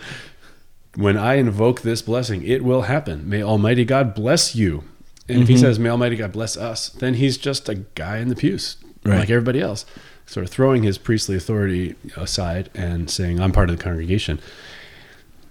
When 0.97 1.17
I 1.17 1.35
invoke 1.35 1.83
this 1.83 2.03
blessing, 2.03 2.43
it 2.45 2.65
will 2.65 2.83
happen. 2.83 3.29
May 3.29 3.43
Almighty 3.43 3.85
God 3.85 4.15
bless 4.15 4.55
you. 4.55 4.85
And 5.29 5.43
if 5.43 5.49
he 5.49 5.55
mm-hmm. 5.55 5.61
says, 5.61 5.79
May 5.79 5.91
Almighty 5.91 6.17
God 6.17 6.33
bless 6.33 6.57
us, 6.57 6.89
then 6.89 7.15
he's 7.15 7.37
just 7.37 7.69
a 7.69 7.75
guy 7.75 8.19
in 8.19 8.29
the 8.29 8.37
pews, 8.37 8.77
Right. 9.05 9.19
like 9.19 9.31
everybody 9.31 9.61
else, 9.61 9.85
sort 10.25 10.45
of 10.45 10.51
throwing 10.51 10.85
his 10.85 10.99
priestly 10.99 11.37
authority 11.37 11.97
aside 12.17 12.71
and 12.75 13.11
saying, 13.11 13.41
I'm 13.41 13.53
part 13.53 13.71
of 13.71 13.77
the 13.77 13.83
congregation 13.83 14.41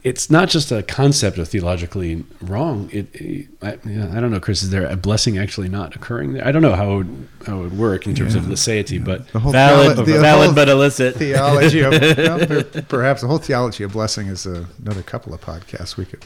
it's 0.06 0.30
not 0.30 0.50
just 0.50 0.72
a 0.72 0.84
concept 0.84 1.40
of 1.40 1.48
theologically 1.50 2.24
wrong. 2.40 2.90
It, 2.94 3.08
it 3.16 3.48
I, 3.64 3.80
yeah, 3.90 4.12
I 4.16 4.20
don't 4.22 4.30
know, 4.30 4.40
Chris. 4.40 4.62
Is 4.62 4.70
there 4.70 4.86
a 4.86 4.96
blessing 4.96 5.40
actually 5.40 5.68
not 5.68 5.96
occurring 5.96 6.34
there? 6.34 6.48
I 6.48 6.52
don't 6.52 6.62
know 6.62 6.76
how 6.76 6.92
it 6.92 6.96
would, 6.98 7.28
how 7.48 7.60
it 7.60 7.64
would 7.64 7.78
work 7.78 8.06
in 8.06 8.14
terms 8.14 8.36
of 8.36 8.48
laicity, 8.48 9.00
but 9.00 9.28
The 9.30 9.40
whole 9.40 9.52
valid, 9.52 9.98
theolo- 9.98 10.06
the 10.06 10.20
valid 10.20 10.46
whole 10.46 10.56
but 10.56 10.70
illicit. 10.70 11.16
theology 11.16 11.80
of 11.82 11.92
well, 12.18 12.84
perhaps 12.88 13.22
the 13.22 13.28
whole 13.28 13.40
theology 13.40 13.84
of 13.84 13.94
blessing 13.94 14.28
is 14.28 14.46
uh, 14.46 14.66
another 14.84 15.02
couple 15.02 15.34
of 15.34 15.42
podcasts 15.42 15.98
we 15.98 16.06
could 16.06 16.24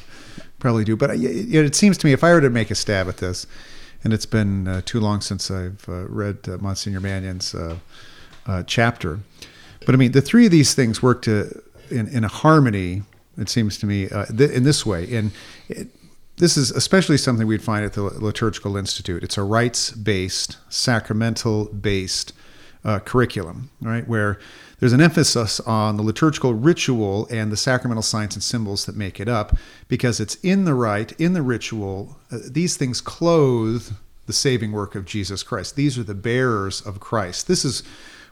probably 0.60 0.84
do. 0.84 0.98
But 0.98 1.12
uh, 1.12 1.14
y- 1.14 1.46
y- 1.50 1.60
it 1.60 1.74
seems 1.74 1.98
to 2.00 2.06
me 2.06 2.12
if 2.12 2.22
I 2.22 2.34
were 2.34 2.42
to 2.42 2.50
make 2.50 2.70
a 2.72 2.76
stab 2.76 3.08
at 3.08 3.18
this, 3.18 3.48
and 4.04 4.12
it's 4.12 4.26
been 4.26 4.68
uh, 4.68 4.82
too 4.84 5.00
long 5.00 5.22
since 5.22 5.50
I've 5.50 5.88
uh, 5.88 6.06
read 6.10 6.40
uh, 6.50 6.58
Monsignor 6.58 7.00
Mannion's 7.00 7.56
uh, 7.56 7.78
uh, 8.46 8.64
chapter, 8.64 9.20
but 9.86 9.96
I 9.96 9.98
mean 9.98 10.12
the 10.12 10.22
three 10.22 10.46
of 10.48 10.52
these 10.52 10.74
things 10.74 11.02
work 11.02 11.22
to 11.24 11.62
in, 11.90 12.10
in 12.10 12.26
a 12.26 12.28
harmony 12.30 13.04
It 13.40 13.50
seems 13.50 13.78
to 13.80 13.86
me 13.86 14.10
uh, 14.10 14.26
th- 14.26 14.52
in 14.52 14.64
this 14.64 14.86
way, 14.86 15.16
and 15.16 15.32
it, 15.68 15.88
this 16.38 16.56
is 16.58 16.72
especially 16.72 17.18
something 17.18 17.48
we'd 17.48 17.62
find 17.62 17.84
at 17.84 17.94
the 17.94 18.04
Liturgical 18.04 18.78
Institute. 18.78 19.24
It's 19.24 19.38
a 19.38 19.44
rites-based, 19.44 20.58
sacramental-based 20.70 22.34
uh, 22.86 23.00
curriculum, 23.00 23.70
right? 23.82 24.08
Where 24.08 24.40
there's 24.80 24.94
an 24.94 25.02
emphasis 25.02 25.60
on 25.60 25.98
the 25.98 26.04
liturgical 26.04 26.54
ritual 26.54 27.28
and 27.30 27.52
the 27.52 27.58
sacramental 27.58 28.04
signs 28.04 28.36
and 28.36 28.44
symbols 28.44 28.86
that 28.86 28.96
make 28.96 29.20
it 29.20 29.28
up, 29.28 29.58
because 29.90 30.22
it's 30.22 30.36
in 30.36 30.64
the 30.64 30.74
rite, 30.74 31.12
in 31.20 31.34
the 31.34 31.42
ritual. 31.42 32.18
Uh, 32.32 32.40
these 32.50 32.78
things 32.78 33.02
clothe 33.02 33.92
the 34.26 34.34
saving 34.34 34.72
work 34.72 34.96
of 34.96 35.04
Jesus 35.04 35.44
Christ. 35.44 35.76
These 35.76 35.98
are 35.98 36.04
the 36.04 36.14
bearers 36.14 36.80
of 36.82 37.02
Christ. 37.02 37.48
This 37.48 37.66
is 37.66 37.84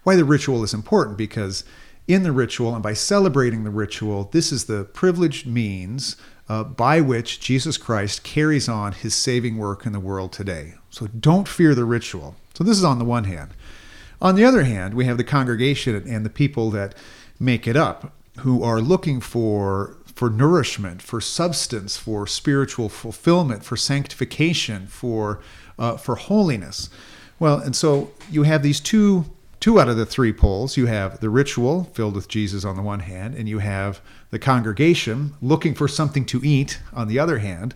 why 0.03 0.15
the 0.15 0.23
ritual 0.23 0.63
is 0.63 0.73
important, 0.73 1.17
because 1.17 1.65
in 2.07 2.23
the 2.23 2.31
ritual 2.31 2.73
and 2.73 2.83
by 2.83 2.93
celebrating 2.93 3.63
the 3.63 3.69
ritual, 3.69 4.29
this 4.31 4.51
is 4.51 4.65
the 4.65 4.85
privileged 4.85 5.45
means 5.45 6.15
uh, 6.49 6.63
by 6.63 7.01
which 7.01 7.39
Jesus 7.39 7.77
Christ 7.77 8.23
carries 8.23 8.69
on 8.69 8.93
his 8.93 9.13
saving 9.13 9.57
work 9.57 9.85
in 9.85 9.91
the 9.91 9.99
world 9.99 10.31
today. 10.31 10.75
So 10.89 11.07
don't 11.07 11.47
fear 11.47 11.75
the 11.75 11.85
ritual. 11.85 12.35
So 12.53 12.63
this 12.63 12.77
is 12.77 12.83
on 12.83 12.99
the 12.99 13.05
one 13.05 13.25
hand. 13.25 13.51
On 14.21 14.35
the 14.35 14.45
other 14.45 14.63
hand, 14.63 14.93
we 14.93 15.05
have 15.05 15.17
the 15.17 15.23
congregation 15.23 15.95
and 16.07 16.25
the 16.25 16.29
people 16.29 16.71
that 16.71 16.95
make 17.39 17.67
it 17.67 17.75
up 17.75 18.13
who 18.39 18.63
are 18.63 18.81
looking 18.81 19.19
for 19.19 19.97
for 20.15 20.31
nourishment, 20.31 20.99
for 20.99 21.21
substance, 21.21 21.95
for 21.95 22.25
spiritual 22.25 22.89
fulfillment, 22.89 23.63
for 23.63 23.77
sanctification, 23.77 24.87
for 24.87 25.39
uh, 25.77 25.97
for 25.97 26.15
holiness. 26.15 26.89
Well, 27.39 27.59
and 27.59 27.75
so 27.75 28.09
you 28.31 28.43
have 28.43 28.63
these 28.63 28.79
two 28.79 29.25
two 29.59 29.79
out 29.79 29.89
of 29.89 29.97
the 29.97 30.05
three 30.05 30.33
poles. 30.33 30.77
You 30.77 30.85
have 30.85 31.19
the 31.19 31.29
ritual 31.29 31.85
filled 31.85 32.15
with 32.15 32.27
Jesus 32.27 32.63
on 32.63 32.75
the 32.75 32.81
one 32.81 33.01
hand, 33.01 33.35
and 33.35 33.47
you 33.49 33.59
have 33.59 34.01
the 34.29 34.39
congregation 34.39 35.33
looking 35.41 35.73
for 35.73 35.87
something 35.87 36.25
to 36.25 36.41
eat 36.43 36.79
on 36.93 37.07
the 37.07 37.19
other 37.19 37.39
hand. 37.39 37.75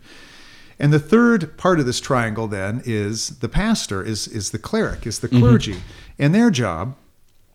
And 0.79 0.91
the 0.91 1.00
third 1.00 1.57
part 1.57 1.79
of 1.79 1.85
this 1.85 2.00
triangle 2.00 2.47
then 2.47 2.81
is 2.85 3.39
the 3.39 3.50
pastor, 3.50 4.03
is, 4.03 4.27
is 4.27 4.50
the 4.50 4.57
cleric, 4.57 5.05
is 5.05 5.19
the 5.19 5.27
clergy. 5.27 5.75
Mm-hmm. 5.75 6.23
And 6.23 6.35
their 6.35 6.50
job, 6.50 6.95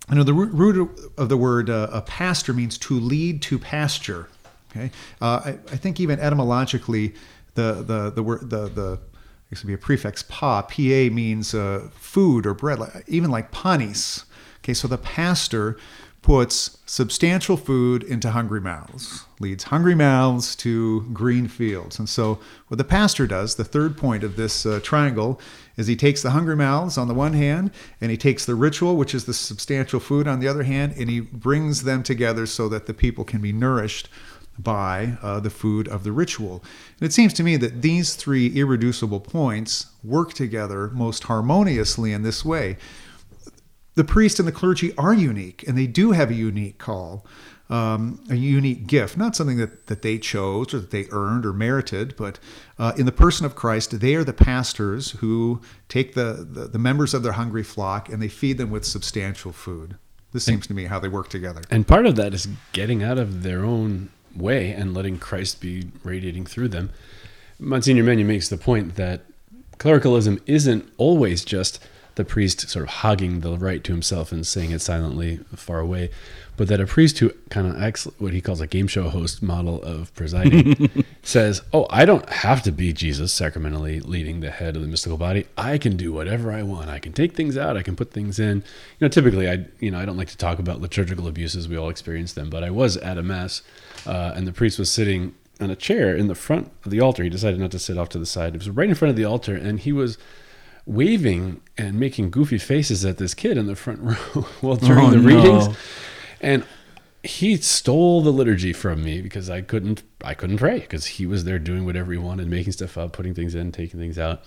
you 0.09 0.15
know, 0.15 0.23
the 0.23 0.33
root 0.33 1.13
of 1.19 1.29
the 1.29 1.37
word 1.37 1.69
uh, 1.69 1.89
a 1.93 2.03
pastor 2.03 2.53
means 2.53 2.79
to 2.79 2.99
lead 2.99 3.43
to 3.43 3.59
pasture. 3.59 4.29
Okay, 4.71 4.91
uh, 5.21 5.41
I, 5.45 5.49
I, 5.73 5.77
think 5.77 5.99
even 5.99 6.21
etymologically, 6.21 7.15
the 7.55 7.83
the 7.83 8.11
the 8.11 8.23
word 8.23 8.49
the 8.49 8.69
the 8.69 8.99
it 9.51 9.59
could 9.59 9.67
be 9.67 9.75
a 9.75 9.79
prefix 9.79 10.23
pa 10.25 10.63
pa 10.63 11.09
means 11.13 11.55
uh, 11.55 11.89
food 11.95 12.47
or 12.47 12.55
bread, 12.55 12.81
even 13.07 13.31
like 13.31 13.53
panis. 13.53 14.25
Okay, 14.59 14.75
so 14.75 14.89
the 14.89 14.99
pastor 14.99 15.77
puts 16.27 16.79
substantial 16.87 17.57
food 17.57 18.03
into 18.03 18.33
hungry 18.33 18.61
mouths, 18.61 19.25
leads 19.39 19.63
hungry 19.63 19.95
mouths 19.95 20.57
to 20.57 21.03
green 21.13 21.47
fields. 21.47 22.01
And 22.01 22.09
so, 22.09 22.41
what 22.67 22.79
the 22.79 22.85
pastor 22.85 23.29
does, 23.29 23.55
the 23.55 23.63
third 23.65 23.97
point 23.97 24.25
of 24.25 24.35
this 24.35 24.67
uh, 24.67 24.81
triangle, 24.83 25.41
is 25.77 25.87
he 25.87 25.95
takes 25.95 26.23
the 26.23 26.31
hungry 26.31 26.57
mouths 26.57 26.99
on 26.99 27.07
the 27.07 27.15
one 27.15 27.35
hand, 27.35 27.71
and 28.01 28.11
he 28.11 28.17
takes 28.17 28.45
the 28.45 28.57
ritual, 28.57 28.97
which 28.97 29.15
is 29.15 29.27
the 29.27 29.35
substantial 29.35 30.01
food, 30.01 30.27
on 30.27 30.41
the 30.41 30.49
other 30.49 30.65
hand, 30.65 30.95
and 30.99 31.09
he 31.09 31.21
brings 31.21 31.85
them 31.85 32.03
together 32.03 32.45
so 32.45 32.69
that 32.69 32.87
the 32.87 32.95
people 32.95 33.23
can 33.23 33.41
be 33.41 33.53
nourished 33.53 34.09
by 34.59 35.19
uh, 35.23 35.41
the 35.41 35.51
food 35.51 35.89
of 35.89 36.05
the 36.05 36.13
ritual. 36.13 36.65
And 37.01 37.09
it 37.09 37.13
seems 37.13 37.33
to 37.35 37.43
me 37.43 37.57
that 37.57 37.83
these 37.83 38.15
three 38.15 38.49
irreducible 38.49 39.21
points 39.21 39.87
work 40.03 40.33
together 40.33 40.89
most 40.89 41.25
harmoniously 41.25 42.13
in 42.13 42.23
this 42.23 42.45
way 42.45 42.77
the 43.97 44.05
priest 44.05 44.39
and 44.39 44.47
the 44.47 44.53
clergy 44.53 44.95
are 44.97 45.15
unique 45.15 45.67
and 45.67 45.77
they 45.77 45.87
do 45.87 46.13
have 46.13 46.31
a 46.31 46.35
unique 46.35 46.79
call, 46.79 47.27
um, 47.69 48.23
a 48.31 48.37
unique 48.37 48.87
gift, 48.87 49.17
not 49.17 49.35
something 49.35 49.57
that, 49.57 49.87
that 49.87 50.03
they 50.03 50.19
chose 50.19 50.73
or 50.73 50.79
that 50.79 50.91
they 50.91 51.07
earned 51.11 51.45
or 51.45 51.53
merited, 51.53 52.15
but 52.17 52.39
uh, 52.79 52.93
in 52.97 53.07
the 53.07 53.13
person 53.13 53.45
of 53.45 53.57
Christ, 53.57 53.99
they 53.99 54.15
are 54.15 54.23
the 54.23 54.35
pastors 54.35 55.13
who 55.13 55.61
take 55.89 56.15
the, 56.15 56.47
the, 56.49 56.69
the, 56.69 56.79
members 56.79 57.15
of 57.15 57.23
their 57.23 57.33
hungry 57.33 57.65
flock 57.65 58.09
and 58.09 58.23
they 58.23 58.29
feed 58.29 58.59
them 58.59 58.71
with 58.71 58.85
substantial 58.85 59.51
food. 59.51 59.97
This 60.33 60.45
seems 60.45 60.67
to 60.67 60.75
me 60.75 60.85
how 60.85 61.01
they 61.01 61.09
work 61.09 61.31
together. 61.31 61.63
And 61.71 61.89
part 61.89 62.05
of 62.05 62.17
that 62.17 62.35
is 62.35 62.47
getting 62.73 63.03
out 63.03 63.17
of 63.17 63.43
their 63.43 63.65
own 63.65 64.11
way 64.37 64.73
and 64.73 64.95
letting 64.95 65.19
Christ 65.19 65.61
be 65.61 65.89
radiating 66.05 66.47
through 66.47 66.69
them. 66.69 66.91
Monsignor 67.59 68.05
Mannion 68.05 68.29
makes 68.29 68.49
the 68.49 68.57
point 68.57 68.97
that 68.97 69.23
clericalism 69.79 70.41
isn't 70.47 70.91
always 70.99 71.45
just 71.45 71.83
the 72.17 72.25
priest 72.25 72.69
sort 72.69 72.83
of 72.83 72.89
hogging 72.89 73.41
the 73.41 73.57
rite 73.57 73.85
to 73.85 73.93
himself 73.93 74.33
and 74.33 74.47
saying 74.47 74.71
it 74.71 74.81
silently 74.81 75.37
far 75.55 75.81
away, 75.81 76.11
but 76.57 76.69
that 76.69 76.81
a 76.81 76.87
priest 76.87 77.19
who 77.19 77.31
kind 77.51 77.67
of 77.67 77.81
acts 77.81 78.05
what 78.19 78.33
he 78.33 78.41
calls 78.41 78.61
a 78.61 78.67
game 78.67 78.87
show 78.87 79.09
host 79.09 79.43
model 79.43 79.83
of 79.83 80.15
presiding 80.15 81.05
says, 81.23 81.63
"Oh, 81.73 81.87
I 81.91 82.05
don't 82.05 82.29
have 82.29 82.63
to 82.63 82.73
be 82.73 82.93
Jesus 82.93 83.33
sacramentally 83.33 84.01
leading 84.01 84.41
the 84.41 84.51
head 84.51 84.77
of 84.77 84.83
the 84.83 84.89
mystical 84.89 85.19
body. 85.19 85.47
I 85.57 85.79
can 85.79 85.97
do 85.97 86.13
whatever 86.13 86.53
I 86.53 86.63
want. 86.63 86.89
I 86.89 86.99
can 86.99 87.13
take 87.13 87.35
things 87.35 87.57
out. 87.57 87.77
I 87.77 87.83
can 87.83 87.97
put 87.97 88.13
things 88.13 88.39
in. 88.39 88.59
You 88.99 89.07
know, 89.07 89.09
typically, 89.09 89.49
I 89.49 89.67
you 89.81 89.91
know 89.91 89.99
I 89.99 90.05
don't 90.05 90.17
like 90.17 90.29
to 90.29 90.37
talk 90.37 90.59
about 90.59 90.81
liturgical 90.81 91.29
abuses. 91.29 91.69
We 91.69 91.77
all 91.77 91.89
experience 91.89 92.33
them, 92.33 92.51
but 92.51 92.65
I 92.65 92.71
was 92.71 92.97
at 92.99 93.19
a 93.19 93.23
mass, 93.23 93.63
uh, 94.07 94.33
and 94.35 94.47
the 94.47 94.53
priest 94.53 94.79
was 94.79 94.91
sitting 94.91 95.35
on 95.61 95.71
a 95.71 95.77
chair 95.77 96.15
in 96.15 96.27
the 96.27 96.35
front 96.35 96.71
of 96.85 96.91
the 96.91 97.01
altar. 97.01 97.23
He 97.23 97.31
decided 97.31 97.61
not 97.61 97.71
to 97.71 97.79
sit 97.79 97.99
off 97.99 98.09
to 98.11 98.19
the 98.19 98.27
side. 98.27 98.55
It 98.55 98.59
was 98.59 98.71
right 98.71 98.89
in 98.89 98.95
front 98.95 99.11
of 99.11 99.17
the 99.17 99.25
altar, 99.25 99.55
and 99.55 99.81
he 99.81 99.93
was 99.93 100.19
waving 100.87 101.61
and 101.77 101.99
making 101.99 102.31
goofy 102.31 102.59
faces 102.59 103.05
at 103.05 103.19
this 103.19 103.35
kid 103.35 103.59
in 103.59 103.67
the 103.67 103.75
front 103.75 104.01
row 104.03 104.43
while 104.61 104.77
during 104.77 105.07
oh, 105.07 105.11
the 105.11 105.19
readings. 105.19 105.69
No. 105.69 105.75
And 106.47 106.65
he 107.25 107.57
stole 107.57 108.23
the 108.23 108.31
liturgy 108.31 108.73
from 108.73 109.03
me 109.03 109.21
because 109.21 109.51
I 109.51 109.61
couldn't 109.61 110.05
I 110.25 110.35
couldn't 110.35 110.59
pray 110.59 110.79
because 110.79 111.07
he 111.07 111.27
was 111.27 111.43
there 111.43 111.59
doing 111.59 111.85
whatever 111.85 112.13
he 112.13 112.19
wanted, 112.19 112.49
making 112.49 112.73
stuff 112.73 112.97
up, 112.97 113.13
putting 113.13 113.35
things 113.35 113.57
in, 113.57 113.73
taking 113.73 113.99
things 113.99 114.17
out. 114.17 114.45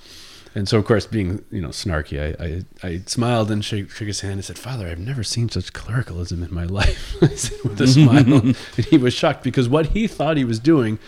And 0.55 0.67
so, 0.67 0.79
of 0.79 0.85
course, 0.85 1.05
being 1.05 1.43
you 1.51 1.61
know 1.61 1.69
snarky, 1.69 2.17
I 2.17 2.87
I, 2.87 2.87
I 2.89 3.01
smiled 3.05 3.51
and 3.51 3.63
shook, 3.63 3.91
shook, 3.91 4.07
his 4.07 4.21
hand 4.21 4.35
and 4.35 4.45
said, 4.45 4.57
"Father, 4.57 4.87
I've 4.87 4.97
never 4.97 5.23
seen 5.23 5.49
such 5.49 5.73
clericalism 5.73 6.41
in 6.41 6.53
my 6.53 6.63
life." 6.79 7.17
with 7.21 7.81
a 7.81 7.87
smile, 7.99 8.33
and 8.33 8.55
he 8.89 8.97
was 8.97 9.13
shocked 9.13 9.43
because 9.43 9.67
what 9.67 9.87
he 9.87 10.07
thought 10.07 10.37
he 10.37 10.45
was 10.45 10.59
doing 10.59 10.99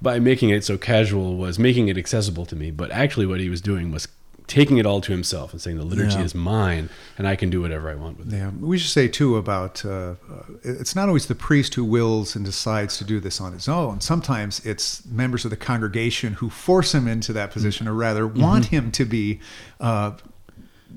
by 0.00 0.18
making 0.18 0.48
it 0.48 0.64
so 0.64 0.78
casual 0.78 1.36
was 1.36 1.58
making 1.58 1.88
it 1.88 1.98
accessible 1.98 2.46
to 2.46 2.56
me, 2.56 2.70
but 2.70 2.90
actually, 2.90 3.26
what 3.26 3.38
he 3.38 3.50
was 3.50 3.60
doing 3.60 3.92
was 3.92 4.08
taking 4.46 4.78
it 4.78 4.86
all 4.86 5.00
to 5.00 5.12
himself 5.12 5.52
and 5.52 5.60
saying 5.60 5.76
the 5.76 5.84
liturgy 5.84 6.16
yeah. 6.16 6.24
is 6.24 6.34
mine 6.34 6.88
and 7.16 7.26
I 7.26 7.36
can 7.36 7.50
do 7.50 7.62
whatever 7.62 7.90
I 7.90 7.94
want 7.94 8.18
with 8.18 8.32
it. 8.32 8.36
Yeah, 8.36 8.50
we 8.60 8.78
should 8.78 8.90
say 8.90 9.08
too 9.08 9.36
about 9.36 9.84
uh, 9.84 10.14
it's 10.62 10.94
not 10.94 11.08
always 11.08 11.26
the 11.26 11.34
priest 11.34 11.74
who 11.74 11.84
wills 11.84 12.36
and 12.36 12.44
decides 12.44 12.98
to 12.98 13.04
do 13.04 13.20
this 13.20 13.40
on 13.40 13.52
his 13.52 13.68
own. 13.68 14.00
Sometimes 14.00 14.64
it's 14.66 15.04
members 15.06 15.44
of 15.44 15.50
the 15.50 15.56
congregation 15.56 16.34
who 16.34 16.50
force 16.50 16.94
him 16.94 17.08
into 17.08 17.32
that 17.32 17.50
position, 17.50 17.88
or 17.88 17.94
rather 17.94 18.24
mm-hmm. 18.24 18.42
want 18.42 18.66
him 18.66 18.90
to 18.92 19.04
be, 19.04 19.40
uh, 19.80 20.12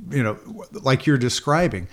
you 0.10 0.24
know, 0.24 0.38
like 0.72 1.06
you're 1.06 1.18
describing. 1.18 1.88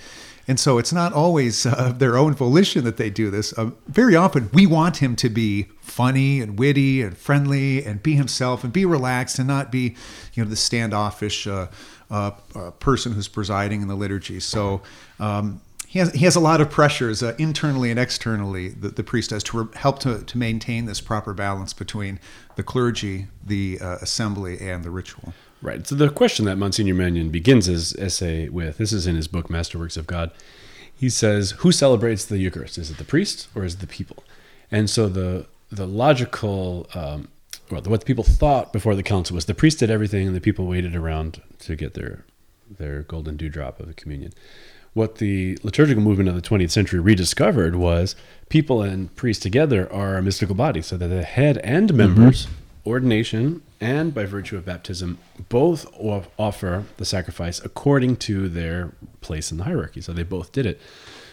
And 0.49 0.59
so 0.59 0.79
it's 0.79 0.93
not 0.93 1.13
always 1.13 1.67
uh, 1.67 1.93
their 1.97 2.17
own 2.17 2.35
volition 2.35 2.85
that 2.85 2.97
they 2.97 3.11
do 3.11 3.31
this. 3.31 3.57
Uh, 3.57 3.71
very 3.87 4.17
often, 4.17 4.51
we 4.53 4.67
want 4.67 4.99
him 4.99 5.17
to 5.17 5.29
be 5.29 5.69
funny 5.81 6.41
and 6.41 6.59
witty 6.59 7.03
and 7.03 7.17
friendly 7.17 7.85
and 7.85 8.03
be 8.03 8.15
himself 8.15 8.65
and 8.65 8.73
be 8.73 8.85
relaxed 8.85 9.39
and 9.39 9.47
not 9.47 9.71
be, 9.71 9.95
you 10.35 10.43
know, 10.43 10.51
the 10.51 10.57
standoffish 10.57 11.47
uh, 11.47 11.69
uh, 12.11 12.33
uh 12.55 12.71
person 12.73 13.13
who's 13.13 13.29
presiding 13.29 13.83
in 13.83 13.89
the 13.89 13.95
liturgy. 13.95 14.41
So 14.41 14.83
um, 15.21 15.61
he 15.87 15.99
has 15.99 16.13
he 16.13 16.25
has 16.25 16.37
a 16.37 16.41
lot 16.41 16.61
of 16.61 16.71
pressures 16.71 17.23
uh, 17.23 17.35
internally 17.39 17.91
and 17.91 18.01
externally 18.01 18.69
that 18.69 18.97
the 18.97 19.05
priest 19.05 19.31
has 19.31 19.43
to 19.45 19.63
re- 19.63 19.69
help 19.75 19.99
to, 20.01 20.23
to 20.23 20.39
maintain 20.39 20.87
this 20.87 21.01
proper 21.01 21.35
balance 21.35 21.73
between 21.73 22.19
the 22.57 22.63
clergy, 22.63 23.29
the 23.45 23.79
assembly, 23.81 24.61
and 24.61 24.85
the 24.85 24.91
ritual. 24.91 25.33
Right. 25.63 25.87
So 25.87 25.95
the 25.95 26.11
question 26.11 26.45
that 26.47 26.57
Monsignor 26.57 26.95
Mannion 26.95 27.31
begins 27.31 27.67
his 27.67 27.95
essay 27.95 28.49
with, 28.49 28.79
this 28.79 28.93
is 28.93 29.07
in 29.07 29.15
his 29.15 29.29
book 29.29 29.49
Masterworks 29.49 29.97
of 29.97 30.09
God. 30.09 30.33
He 30.95 31.09
says, 31.09 31.53
"Who 31.59 31.71
celebrates 31.71 32.25
the 32.25 32.39
Eucharist? 32.39 32.79
Is 32.79 32.91
it 32.91 32.99
the 32.99 33.05
priest 33.05 33.49
or 33.55 33.65
is 33.65 33.75
it 33.75 33.81
the 33.81 33.87
people?" 33.87 34.25
And 34.71 34.91
so 34.91 35.09
the 35.09 35.47
the 35.71 35.87
logical, 35.87 36.89
um, 36.95 37.29
well, 37.71 37.81
what 37.83 38.01
the 38.01 38.07
people 38.07 38.25
thought 38.25 38.73
before 38.73 38.95
the 38.95 39.03
council 39.03 39.35
was 39.35 39.47
the 39.47 39.55
priest 39.55 39.79
did 39.79 39.91
everything 39.91 40.27
and 40.27 40.37
the 40.37 40.41
people 40.41 40.67
waited 40.67 40.95
around 40.95 41.41
to 41.61 41.77
get 41.77 41.95
their 41.95 42.25
their 42.79 43.03
golden 43.03 43.37
dewdrop 43.37 43.79
of 43.81 43.87
the 43.87 43.95
communion. 43.95 44.33
What 44.95 45.17
the 45.17 45.59
liturgical 45.63 46.03
movement 46.03 46.29
of 46.29 46.35
the 46.35 46.43
20th 46.43 46.71
century 46.71 47.01
rediscovered 47.01 47.77
was 47.77 48.15
people 48.51 48.83
and 48.83 49.15
priests 49.17 49.43
together 49.43 49.91
are 49.93 50.19
a 50.19 50.23
mystical 50.23 50.55
body, 50.55 50.83
so 50.83 50.97
that 50.97 51.09
the 51.09 51.23
head 51.23 51.59
and 51.59 51.95
members, 51.95 52.47
mm-hmm. 52.47 52.89
ordination 52.91 53.63
and 53.83 54.15
by 54.15 54.25
virtue 54.25 54.57
of 54.57 54.65
baptism, 54.65 55.19
both 55.49 55.93
offer 55.99 56.85
the 56.99 57.05
sacrifice 57.05 57.61
according 57.65 58.17
to 58.17 58.49
their 58.49 58.93
place 59.21 59.51
in 59.51 59.59
the 59.59 59.65
hierarchy. 59.65 60.01
So 60.01 60.13
they 60.13 60.23
both 60.23 60.53
did 60.53 60.67
it. 60.67 60.81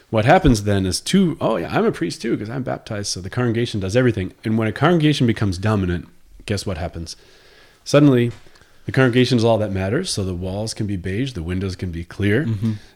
What 0.09 0.25
happens 0.25 0.63
then 0.63 0.87
is 0.87 0.99
two, 0.99 1.37
oh 1.39 1.57
yeah, 1.57 1.69
I'm 1.71 1.85
a 1.85 1.91
priest 1.91 2.23
too 2.23 2.31
because 2.31 2.49
I'm 2.49 2.63
baptized. 2.63 3.11
So 3.11 3.21
the 3.21 3.29
congregation 3.29 3.79
does 3.79 3.95
everything. 3.95 4.33
And 4.43 4.57
when 4.57 4.67
a 4.67 4.71
congregation 4.71 5.27
becomes 5.27 5.59
dominant, 5.59 6.07
guess 6.47 6.65
what 6.65 6.79
happens? 6.79 7.15
Suddenly, 7.83 8.31
The 8.89 8.93
congregation 8.93 9.37
is 9.37 9.43
all 9.43 9.59
that 9.59 9.71
matters. 9.71 10.09
So 10.09 10.23
the 10.23 10.33
walls 10.33 10.73
can 10.73 10.87
be 10.87 10.97
beige, 10.97 11.33
the 11.33 11.43
windows 11.43 11.75
can 11.75 11.91
be 11.91 12.03
clear. 12.03 12.47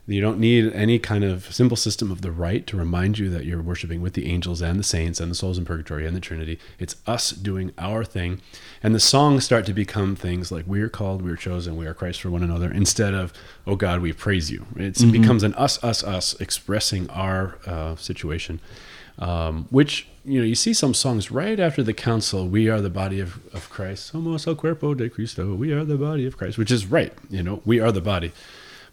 You 0.07 0.21
don't 0.21 0.39
need 0.39 0.73
any 0.73 0.97
kind 0.97 1.23
of 1.23 1.53
simple 1.53 1.77
system 1.77 2.11
of 2.11 2.21
the 2.21 2.31
rite 2.31 2.65
to 2.67 2.77
remind 2.77 3.19
you 3.19 3.29
that 3.29 3.45
you're 3.45 3.61
worshiping 3.61 4.01
with 4.01 4.13
the 4.13 4.25
angels 4.25 4.59
and 4.59 4.79
the 4.79 4.83
saints 4.83 5.19
and 5.19 5.29
the 5.29 5.35
souls 5.35 5.59
in 5.59 5.65
purgatory 5.65 6.07
and 6.07 6.15
the 6.15 6.19
Trinity. 6.19 6.57
It's 6.79 6.95
us 7.05 7.29
doing 7.29 7.73
our 7.77 8.03
thing. 8.03 8.41
And 8.81 8.95
the 8.95 8.99
songs 8.99 9.45
start 9.45 9.67
to 9.67 9.73
become 9.73 10.15
things 10.15 10.51
like 10.51 10.65
we 10.65 10.81
are 10.81 10.89
called, 10.89 11.21
we 11.21 11.29
are 11.29 11.35
chosen, 11.35 11.77
we 11.77 11.85
are 11.85 11.93
Christ 11.93 12.21
for 12.21 12.31
one 12.31 12.41
another, 12.41 12.71
instead 12.71 13.13
of, 13.13 13.31
oh 13.67 13.75
God, 13.75 14.01
we 14.01 14.13
praise 14.13 14.49
you. 14.49 14.65
It's, 14.75 15.03
It 15.03 15.11
becomes 15.11 15.43
an 15.43 15.53
us, 15.53 15.81
us, 15.83 16.03
us 16.03 16.33
expressing 16.41 17.07
our 17.11 17.59
uh, 17.67 17.97
situation 17.97 18.59
um, 19.19 19.67
which 19.69 20.07
you 20.25 20.39
know 20.39 20.45
you 20.45 20.55
see 20.55 20.73
some 20.73 20.93
songs 20.93 21.31
right 21.31 21.59
after 21.59 21.83
the 21.83 21.93
council 21.93 22.47
we 22.47 22.69
are 22.69 22.81
the 22.81 22.89
body 22.89 23.19
of, 23.19 23.39
of 23.53 23.69
christ. 23.69 24.13
Somos 24.13 24.47
el 24.47 24.55
cuerpo 24.55 24.93
de 24.93 25.09
cristo 25.09 25.53
we 25.53 25.71
are 25.71 25.83
the 25.83 25.97
body 25.97 26.25
of 26.25 26.37
christ 26.37 26.57
which 26.57 26.71
is 26.71 26.85
right 26.85 27.13
you 27.29 27.43
know 27.43 27.61
we 27.65 27.79
are 27.79 27.91
the 27.91 28.01
body. 28.01 28.31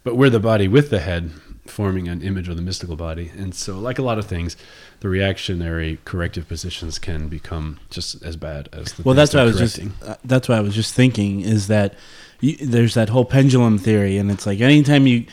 But 0.03 0.17
we're 0.17 0.31
the 0.31 0.41
body 0.41 0.67
with 0.67 0.89
the 0.89 1.01
head 1.01 1.31
forming 1.67 2.09
an 2.09 2.23
image 2.23 2.49
of 2.49 2.57
the 2.57 2.63
mystical 2.63 2.97
body. 2.97 3.31
And 3.37 3.55
so 3.55 3.79
like 3.79 3.99
a 3.99 4.03
lot 4.03 4.19
of 4.19 4.27
things 4.27 4.57
the 5.01 5.09
reactionary 5.09 5.99
corrective 6.05 6.49
positions 6.49 6.99
can 6.99 7.29
become 7.29 7.79
just 7.91 8.23
as 8.23 8.37
bad 8.37 8.69
as 8.73 8.93
the 8.95 9.03
Well, 9.03 9.15
that's 9.15 9.35
what 9.35 9.43
I 9.43 9.45
was 9.45 9.59
just. 9.59 9.79
Uh, 10.03 10.17
that's 10.25 10.49
what 10.49 10.59
I 10.59 10.61
was 10.61 10.75
just 10.75 10.95
thinking 10.95 11.41
is 11.41 11.69
that 11.69 11.95
you, 12.41 12.57
there's 12.57 12.95
that 12.95 13.09
whole 13.09 13.25
pendulum 13.25 13.79
theory, 13.79 14.17
and 14.19 14.31
it's 14.31 14.47
like 14.47 14.61
anytime 14.61 15.07
you 15.07 15.27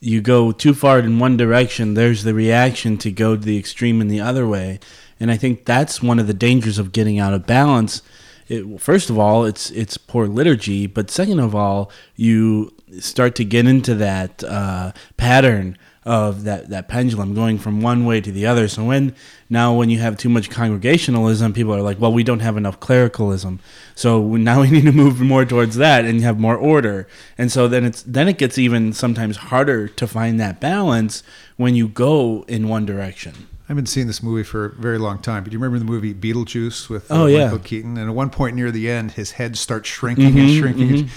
you 0.00 0.20
go 0.20 0.52
too 0.52 0.74
far 0.74 0.98
in 0.98 1.18
one 1.18 1.36
direction, 1.36 1.94
there's 1.94 2.24
the 2.24 2.34
reaction 2.34 2.98
to 2.98 3.10
go 3.10 3.36
to 3.36 3.42
the 3.42 3.58
extreme 3.58 4.00
in 4.00 4.08
the 4.08 4.20
other 4.20 4.46
way, 4.46 4.80
and 5.18 5.30
I 5.30 5.36
think 5.36 5.64
that's 5.64 6.02
one 6.02 6.18
of 6.18 6.26
the 6.26 6.34
dangers 6.34 6.78
of 6.78 6.92
getting 6.92 7.18
out 7.18 7.32
of 7.32 7.46
balance. 7.46 8.02
It, 8.48 8.80
first 8.80 9.10
of 9.10 9.18
all, 9.18 9.44
it's 9.44 9.70
it's 9.70 9.96
poor 9.96 10.26
liturgy, 10.26 10.86
but 10.86 11.10
second 11.10 11.40
of 11.40 11.54
all, 11.54 11.90
you 12.16 12.72
start 13.00 13.34
to 13.36 13.44
get 13.44 13.66
into 13.66 13.94
that 13.96 14.44
uh, 14.44 14.92
pattern 15.16 15.78
of 16.04 16.44
that, 16.44 16.68
that 16.68 16.86
pendulum 16.86 17.34
going 17.34 17.58
from 17.58 17.80
one 17.80 18.04
way 18.04 18.20
to 18.20 18.30
the 18.30 18.44
other. 18.44 18.68
So 18.68 18.84
when 18.84 19.14
now 19.48 19.74
when 19.74 19.88
you 19.88 19.98
have 20.00 20.16
too 20.16 20.28
much 20.28 20.50
congregationalism, 20.50 21.54
people 21.54 21.74
are 21.74 21.80
like, 21.80 21.98
well, 21.98 22.12
we 22.12 22.22
don't 22.22 22.40
have 22.40 22.56
enough 22.56 22.78
clericalism. 22.78 23.60
So 23.94 24.36
now 24.36 24.60
we 24.62 24.70
need 24.70 24.84
to 24.84 24.92
move 24.92 25.20
more 25.20 25.44
towards 25.44 25.76
that 25.76 26.04
and 26.04 26.20
have 26.20 26.38
more 26.38 26.56
order. 26.56 27.08
And 27.38 27.50
so 27.50 27.68
then 27.68 27.84
it's 27.84 28.02
then 28.02 28.28
it 28.28 28.38
gets 28.38 28.58
even 28.58 28.92
sometimes 28.92 29.36
harder 29.36 29.88
to 29.88 30.06
find 30.06 30.38
that 30.40 30.60
balance 30.60 31.22
when 31.56 31.74
you 31.74 31.88
go 31.88 32.44
in 32.48 32.68
one 32.68 32.84
direction. 32.84 33.48
I've 33.68 33.76
been 33.76 33.86
seeing 33.86 34.06
this 34.06 34.22
movie 34.22 34.42
for 34.42 34.66
a 34.66 34.70
very 34.74 34.98
long 34.98 35.18
time. 35.20 35.42
But 35.42 35.50
do 35.50 35.54
you 35.54 35.58
remember 35.58 35.78
the 35.78 35.90
movie 35.90 36.12
Beetlejuice 36.12 36.88
with 36.90 37.10
uh, 37.10 37.22
Oh, 37.22 37.26
yeah. 37.26 37.44
Michael 37.44 37.60
Keaton? 37.60 37.96
And 37.96 38.10
at 38.10 38.14
one 38.14 38.28
point 38.30 38.56
near 38.56 38.70
the 38.70 38.90
end, 38.90 39.12
his 39.12 39.32
head 39.32 39.56
starts 39.56 39.88
shrinking 39.88 40.30
Mm-hmm, 40.34 40.38
and 40.38 40.50
shrinking. 40.58 41.10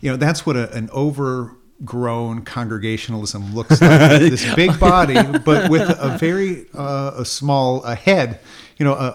You 0.00 0.10
know, 0.10 0.16
that's 0.16 0.46
what 0.46 0.56
a, 0.56 0.72
an 0.72 0.88
overgrown 0.94 2.42
congregationalism 2.42 3.54
looks 3.54 3.80
like. 3.82 4.20
this 4.20 4.54
big 4.54 4.78
body, 4.80 5.14
but 5.44 5.70
with 5.70 5.88
a 5.90 6.16
very 6.18 6.66
uh, 6.74 7.12
a 7.18 7.24
small 7.24 7.82
a 7.84 7.94
head. 7.94 8.40
You 8.78 8.84
know, 8.86 8.94
a, 8.94 9.08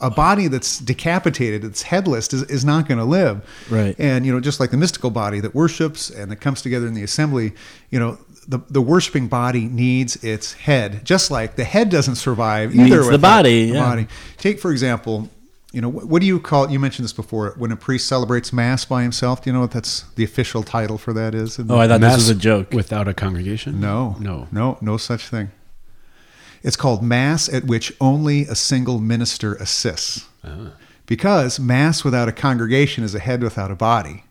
a, 0.00 0.06
a 0.08 0.10
body 0.10 0.48
that's 0.48 0.78
decapitated, 0.80 1.64
it's 1.64 1.82
headless, 1.82 2.32
is, 2.34 2.42
is 2.44 2.64
not 2.64 2.88
going 2.88 2.98
to 2.98 3.04
live. 3.04 3.48
Right. 3.70 3.94
And 4.00 4.26
you 4.26 4.32
know, 4.32 4.40
just 4.40 4.58
like 4.58 4.72
the 4.72 4.76
mystical 4.76 5.10
body 5.10 5.38
that 5.40 5.54
worships 5.54 6.10
and 6.10 6.30
that 6.32 6.36
comes 6.36 6.60
together 6.60 6.88
in 6.88 6.94
the 6.94 7.04
assembly, 7.04 7.52
you 7.90 8.00
know, 8.00 8.18
the, 8.48 8.58
the 8.70 8.80
worshiping 8.80 9.28
body 9.28 9.66
needs 9.66 10.22
its 10.24 10.52
head, 10.52 11.04
just 11.04 11.30
like 11.30 11.56
the 11.56 11.64
head 11.64 11.90
doesn't 11.90 12.16
survive 12.16 12.74
either. 12.74 12.96
Needs 12.96 13.08
the 13.08 13.18
body, 13.18 13.66
the 13.66 13.74
yeah. 13.74 13.80
body. 13.80 14.06
Take 14.36 14.60
for 14.60 14.70
example, 14.70 15.28
you 15.72 15.80
know, 15.80 15.88
what, 15.88 16.06
what 16.06 16.20
do 16.20 16.26
you 16.26 16.38
call? 16.40 16.70
You 16.70 16.78
mentioned 16.78 17.04
this 17.04 17.12
before. 17.12 17.54
When 17.58 17.72
a 17.72 17.76
priest 17.76 18.06
celebrates 18.06 18.52
mass 18.52 18.84
by 18.84 19.02
himself, 19.02 19.42
do 19.42 19.50
you 19.50 19.54
know 19.54 19.60
what 19.60 19.72
that's 19.72 20.02
the 20.14 20.24
official 20.24 20.62
title 20.62 20.96
for 20.96 21.12
that 21.12 21.34
is? 21.34 21.58
Oh, 21.58 21.78
I 21.78 21.88
thought 21.88 22.00
this 22.00 22.16
was 22.16 22.28
a 22.30 22.34
joke. 22.34 22.72
without 22.72 23.08
a 23.08 23.14
congregation 23.14 23.80
no, 23.80 24.16
no 24.20 24.48
no, 24.52 24.78
no 24.80 24.96
such 24.96 25.28
thing. 25.28 25.50
It's 26.62 26.76
called 26.76 27.02
mass 27.02 27.48
at 27.48 27.64
which 27.64 27.92
only 28.00 28.42
a 28.42 28.54
single 28.54 28.98
minister 29.00 29.54
assists. 29.56 30.26
Ah. 30.42 30.72
Because 31.06 31.60
mass 31.60 32.02
without 32.02 32.28
a 32.28 32.32
congregation 32.32 33.04
is 33.04 33.14
a 33.14 33.20
head 33.20 33.42
without 33.42 33.70
a 33.70 33.76
body. 33.76 34.24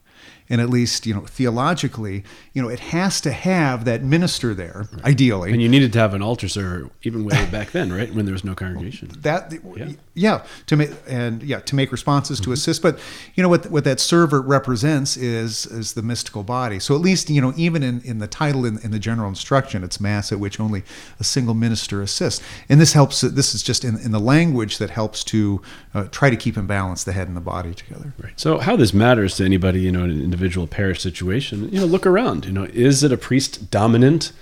And 0.50 0.62
at 0.62 0.70
least, 0.70 1.08
you 1.08 1.14
know, 1.14 1.22
theologically, 1.22 2.24
you 2.54 2.62
know, 2.62 2.70
it 2.70 2.80
has 2.80 3.20
to 3.22 3.32
have 3.32 3.86
that 3.86 4.04
minister 4.04 4.54
there, 4.54 4.88
ideally. 5.04 5.52
and 5.52 5.62
you 5.62 5.70
needed 5.70 5.92
to 5.94 6.00
have 6.00 6.14
an 6.14 6.22
altar 6.22 6.48
server 6.48 6.90
even 7.04 7.24
way 7.26 7.46
back 7.52 7.72
then 7.72 7.92
right 7.92 8.14
when 8.14 8.26
there 8.26 8.34
was 8.34 8.44
no 8.44 8.54
congregation 8.54 9.10
that 9.22 9.52
Yeah. 9.76 9.90
yeah. 10.14 10.44
to 10.68 10.76
make 10.76 10.92
and 11.08 11.42
yeah 11.44 11.60
to 11.62 11.76
make 11.76 11.92
responses 11.92 12.40
Mm-hmm. 12.40 12.52
to 12.52 12.54
assist 12.54 12.82
but 12.82 13.00
you 13.36 13.44
know 13.44 13.50
what 13.50 13.70
what 13.72 13.84
that 13.86 14.00
server 14.00 14.42
represents 14.42 15.18
is 15.18 15.66
is 15.68 15.94
the 15.94 16.02
mystical 16.02 16.44
body 16.44 16.80
so 16.80 16.94
at 16.96 17.02
least 17.02 17.30
you 17.30 17.42
know 17.42 17.54
even 17.56 17.82
in 17.84 18.02
in 18.02 18.20
the 18.20 18.28
title 18.28 18.66
in, 18.66 18.78
in 18.84 18.92
the 18.92 19.00
general 19.00 19.30
instruction 19.30 19.84
it's 19.84 20.00
mass 20.00 20.32
at 20.32 20.40
which 20.40 20.60
only 20.60 20.84
a 21.20 21.24
single 21.24 21.54
minister 21.54 22.02
assists 22.02 22.44
and 22.70 22.80
this 22.82 22.94
helps 22.94 23.22
this 23.22 23.54
is 23.56 23.64
just 23.64 23.84
in, 23.84 23.98
in 24.00 24.12
the 24.12 24.20
language 24.20 24.78
that 24.78 24.90
helps 24.90 25.24
to 25.24 25.62
uh, 25.94 26.04
try 26.12 26.30
to 26.30 26.36
keep 26.36 26.58
in 26.58 26.66
balance 26.68 27.04
the 27.04 27.14
head 27.14 27.28
and 27.28 27.38
the 27.38 27.42
body 27.42 27.74
together 27.74 28.14
Right. 28.22 28.34
So 28.40 28.58
how 28.60 28.76
this 28.76 28.94
matters 28.94 29.36
to 29.38 29.46
anybody, 29.46 29.82
you 29.82 29.92
know, 29.92 30.04
in 30.06 30.32
individual 30.36 30.68
parish 30.68 31.02
situation, 31.02 31.70
you 31.72 31.80
know, 31.80 31.86
look 31.86 32.06
around. 32.06 32.46
You 32.46 32.52
know, 32.52 32.66
is 32.66 33.04
it 33.04 33.12
a 33.12 33.18
priest 33.18 33.72
dominant 33.72 34.34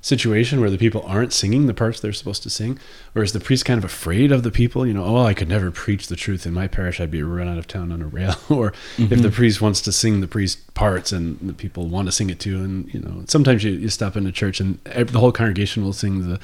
situation 0.00 0.60
where 0.60 0.70
the 0.70 0.78
people 0.78 1.02
aren't 1.06 1.32
singing 1.32 1.66
the 1.66 1.74
parts 1.74 2.00
they're 2.00 2.12
supposed 2.12 2.44
to 2.44 2.50
sing, 2.50 2.78
or 3.14 3.22
is 3.24 3.32
the 3.32 3.40
priest 3.40 3.64
kind 3.64 3.78
of 3.78 3.84
afraid 3.84 4.30
of 4.30 4.44
the 4.44 4.52
people? 4.52 4.86
You 4.86 4.94
know, 4.94 5.04
oh, 5.04 5.24
I 5.24 5.34
could 5.34 5.48
never 5.48 5.72
preach 5.72 6.06
the 6.06 6.16
truth 6.16 6.46
in 6.46 6.54
my 6.54 6.68
parish; 6.68 7.00
I'd 7.00 7.10
be 7.10 7.24
run 7.24 7.48
out 7.48 7.58
of 7.58 7.66
town 7.66 7.90
on 7.90 8.02
a 8.02 8.06
rail. 8.06 8.36
or 8.48 8.72
if 8.98 9.08
the 9.08 9.16
mhm. 9.16 9.32
priest 9.32 9.60
wants 9.60 9.80
to 9.82 9.92
sing 9.92 10.20
the 10.20 10.28
priest 10.28 10.74
parts 10.74 11.10
and 11.10 11.38
the 11.40 11.54
people 11.54 11.88
want 11.88 12.06
to 12.06 12.12
sing 12.12 12.30
it 12.30 12.38
too, 12.38 12.58
and 12.58 12.92
you 12.94 13.00
know, 13.00 13.24
sometimes 13.26 13.64
you, 13.64 13.72
you 13.72 13.88
stop 13.88 14.16
in 14.16 14.26
a 14.26 14.32
church 14.32 14.60
and 14.60 14.78
the 14.84 15.18
whole 15.18 15.32
congregation 15.32 15.82
will 15.82 15.92
sing 15.92 16.28
the 16.28 16.38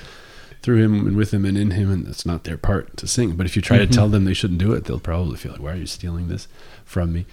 through 0.61 0.83
him 0.83 1.07
and 1.07 1.17
with 1.17 1.33
him 1.33 1.45
and 1.45 1.57
in 1.57 1.71
him, 1.71 1.89
and 1.91 2.05
that's 2.05 2.27
not 2.27 2.43
their 2.43 2.59
part 2.59 2.97
to 2.97 3.07
sing. 3.07 3.37
But 3.37 3.47
if 3.47 3.55
you 3.55 3.63
try 3.63 3.79
to 3.79 3.85
mm-hmm. 3.85 3.93
tell 3.93 4.09
them 4.09 4.25
they 4.25 4.35
shouldn't 4.35 4.59
do 4.59 4.73
it, 4.73 4.85
they'll 4.85 4.99
probably 4.99 5.37
feel 5.37 5.53
like, 5.53 5.63
"Why 5.63 5.73
are 5.73 5.77
you 5.77 5.87
stealing 5.87 6.27
this 6.29 6.49
from 6.85 7.13
me?" 7.13 7.27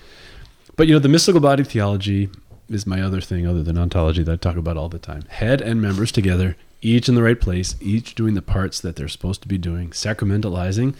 But 0.75 0.87
you 0.87 0.93
know, 0.93 0.99
the 0.99 1.09
mystical 1.09 1.41
body 1.41 1.63
theology 1.63 2.29
is 2.69 2.85
my 2.85 3.01
other 3.01 3.21
thing, 3.21 3.47
other 3.47 3.63
than 3.63 3.77
ontology, 3.77 4.23
that 4.23 4.31
I 4.31 4.35
talk 4.35 4.57
about 4.57 4.77
all 4.77 4.89
the 4.89 4.99
time. 4.99 5.23
Head 5.29 5.61
and 5.61 5.81
members 5.81 6.11
together, 6.11 6.55
each 6.81 7.07
in 7.07 7.15
the 7.15 7.23
right 7.23 7.39
place, 7.39 7.75
each 7.79 8.15
doing 8.15 8.33
the 8.33 8.41
parts 8.41 8.79
that 8.81 8.95
they're 8.95 9.07
supposed 9.07 9.41
to 9.43 9.47
be 9.47 9.57
doing, 9.57 9.91
sacramentalizing 9.91 10.95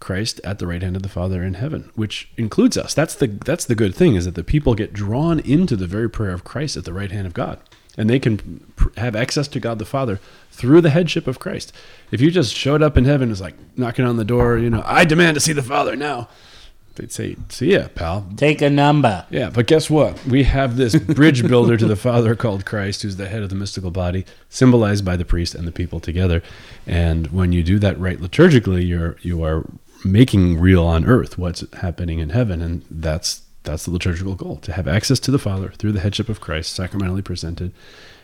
Christ 0.00 0.40
at 0.44 0.58
the 0.58 0.66
right 0.66 0.82
hand 0.82 0.96
of 0.96 1.02
the 1.02 1.08
Father 1.08 1.42
in 1.42 1.54
heaven, 1.54 1.90
which 1.94 2.28
includes 2.36 2.76
us. 2.76 2.92
That's 2.92 3.14
the 3.14 3.28
that's 3.28 3.64
the 3.64 3.74
good 3.74 3.94
thing 3.94 4.14
is 4.14 4.24
that 4.26 4.34
the 4.34 4.44
people 4.44 4.74
get 4.74 4.92
drawn 4.92 5.40
into 5.40 5.76
the 5.76 5.86
very 5.86 6.10
prayer 6.10 6.32
of 6.32 6.44
Christ 6.44 6.76
at 6.76 6.84
the 6.84 6.92
right 6.92 7.10
hand 7.10 7.26
of 7.26 7.32
God, 7.32 7.60
and 7.96 8.10
they 8.10 8.18
can 8.18 8.72
pr- 8.76 8.88
have 8.98 9.16
access 9.16 9.48
to 9.48 9.60
God 9.60 9.78
the 9.78 9.86
Father 9.86 10.20
through 10.50 10.82
the 10.82 10.90
headship 10.90 11.26
of 11.26 11.38
Christ. 11.38 11.72
If 12.10 12.20
you 12.20 12.30
just 12.30 12.54
showed 12.54 12.82
up 12.82 12.96
in 12.96 13.06
heaven, 13.06 13.30
was 13.30 13.40
like 13.40 13.56
knocking 13.76 14.04
on 14.04 14.16
the 14.16 14.24
door, 14.24 14.58
you 14.58 14.68
know, 14.68 14.82
I 14.84 15.04
demand 15.04 15.36
to 15.36 15.40
see 15.40 15.54
the 15.54 15.62
Father 15.62 15.96
now. 15.96 16.28
They'd 16.96 17.12
say, 17.12 17.36
"See 17.48 17.72
ya, 17.72 17.88
pal. 17.94 18.26
Take 18.36 18.62
a 18.62 18.70
number. 18.70 19.26
Yeah, 19.30 19.50
but 19.50 19.66
guess 19.66 19.88
what? 19.88 20.24
We 20.26 20.44
have 20.44 20.76
this 20.76 20.96
bridge 20.96 21.46
builder 21.46 21.76
to 21.76 21.86
the 21.86 21.96
Father 21.96 22.34
called 22.34 22.64
Christ, 22.64 23.02
who's 23.02 23.16
the 23.16 23.28
head 23.28 23.42
of 23.42 23.50
the 23.50 23.54
mystical 23.54 23.90
body, 23.90 24.24
symbolized 24.48 25.04
by 25.04 25.16
the 25.16 25.24
priest 25.24 25.54
and 25.54 25.66
the 25.66 25.72
people 25.72 26.00
together. 26.00 26.42
And 26.86 27.28
when 27.28 27.52
you 27.52 27.62
do 27.62 27.78
that 27.78 27.98
right 28.00 28.18
liturgically, 28.18 28.86
you're 28.86 29.16
you 29.22 29.44
are 29.44 29.64
making 30.04 30.58
real 30.58 30.84
on 30.84 31.04
earth 31.04 31.38
what's 31.38 31.64
happening 31.74 32.18
in 32.18 32.30
heaven, 32.30 32.62
and 32.62 32.84
that's 32.90 33.42
that's 33.62 33.84
the 33.84 33.90
liturgical 33.90 34.34
goal: 34.34 34.56
to 34.58 34.72
have 34.72 34.88
access 34.88 35.20
to 35.20 35.30
the 35.30 35.38
Father 35.38 35.72
through 35.76 35.92
the 35.92 36.00
headship 36.00 36.28
of 36.28 36.40
Christ, 36.40 36.74
sacramentally 36.74 37.22
presented. 37.22 37.72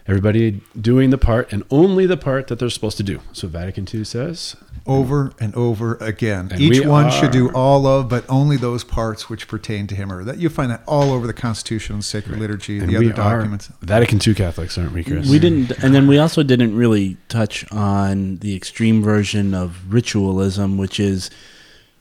Everybody 0.06 0.60
doing 0.80 1.10
the 1.10 1.18
part 1.18 1.52
and 1.52 1.62
only 1.70 2.06
the 2.06 2.16
part 2.16 2.48
that 2.48 2.58
they're 2.58 2.70
supposed 2.70 2.96
to 2.96 3.02
do. 3.02 3.20
So 3.32 3.46
Vatican 3.46 3.86
II 3.92 4.04
says, 4.04 4.56
over 4.86 5.32
and 5.38 5.54
over 5.54 5.94
again. 5.96 6.48
And 6.50 6.60
Each 6.60 6.80
we 6.80 6.86
one 6.86 7.10
should 7.10 7.30
do 7.30 7.50
all 7.52 7.86
of, 7.86 8.08
but 8.08 8.24
only 8.28 8.56
those 8.56 8.84
parts 8.84 9.28
which 9.30 9.46
pertain 9.46 9.86
to 9.88 9.94
him. 9.94 10.12
Or 10.12 10.24
that 10.24 10.38
you 10.38 10.48
find 10.48 10.70
that 10.70 10.82
all 10.86 11.12
over 11.12 11.26
the 11.26 11.32
Constitution, 11.32 11.94
and 11.94 12.04
Sacred 12.04 12.38
Liturgy, 12.38 12.78
and 12.78 12.88
the 12.88 12.96
other 12.96 13.12
documents. 13.12 13.68
Vatican 13.80 14.20
II 14.24 14.34
Catholics, 14.34 14.76
aren't 14.76 14.92
we, 14.92 15.04
Chris? 15.04 15.28
We 15.28 15.38
didn't, 15.38 15.70
and 15.82 15.94
then 15.94 16.06
we 16.06 16.18
also 16.18 16.42
didn't 16.42 16.76
really 16.76 17.16
touch 17.28 17.70
on 17.70 18.38
the 18.38 18.56
extreme 18.56 19.02
version 19.02 19.54
of 19.54 19.92
ritualism, 19.92 20.78
which 20.78 20.98
is, 20.98 21.30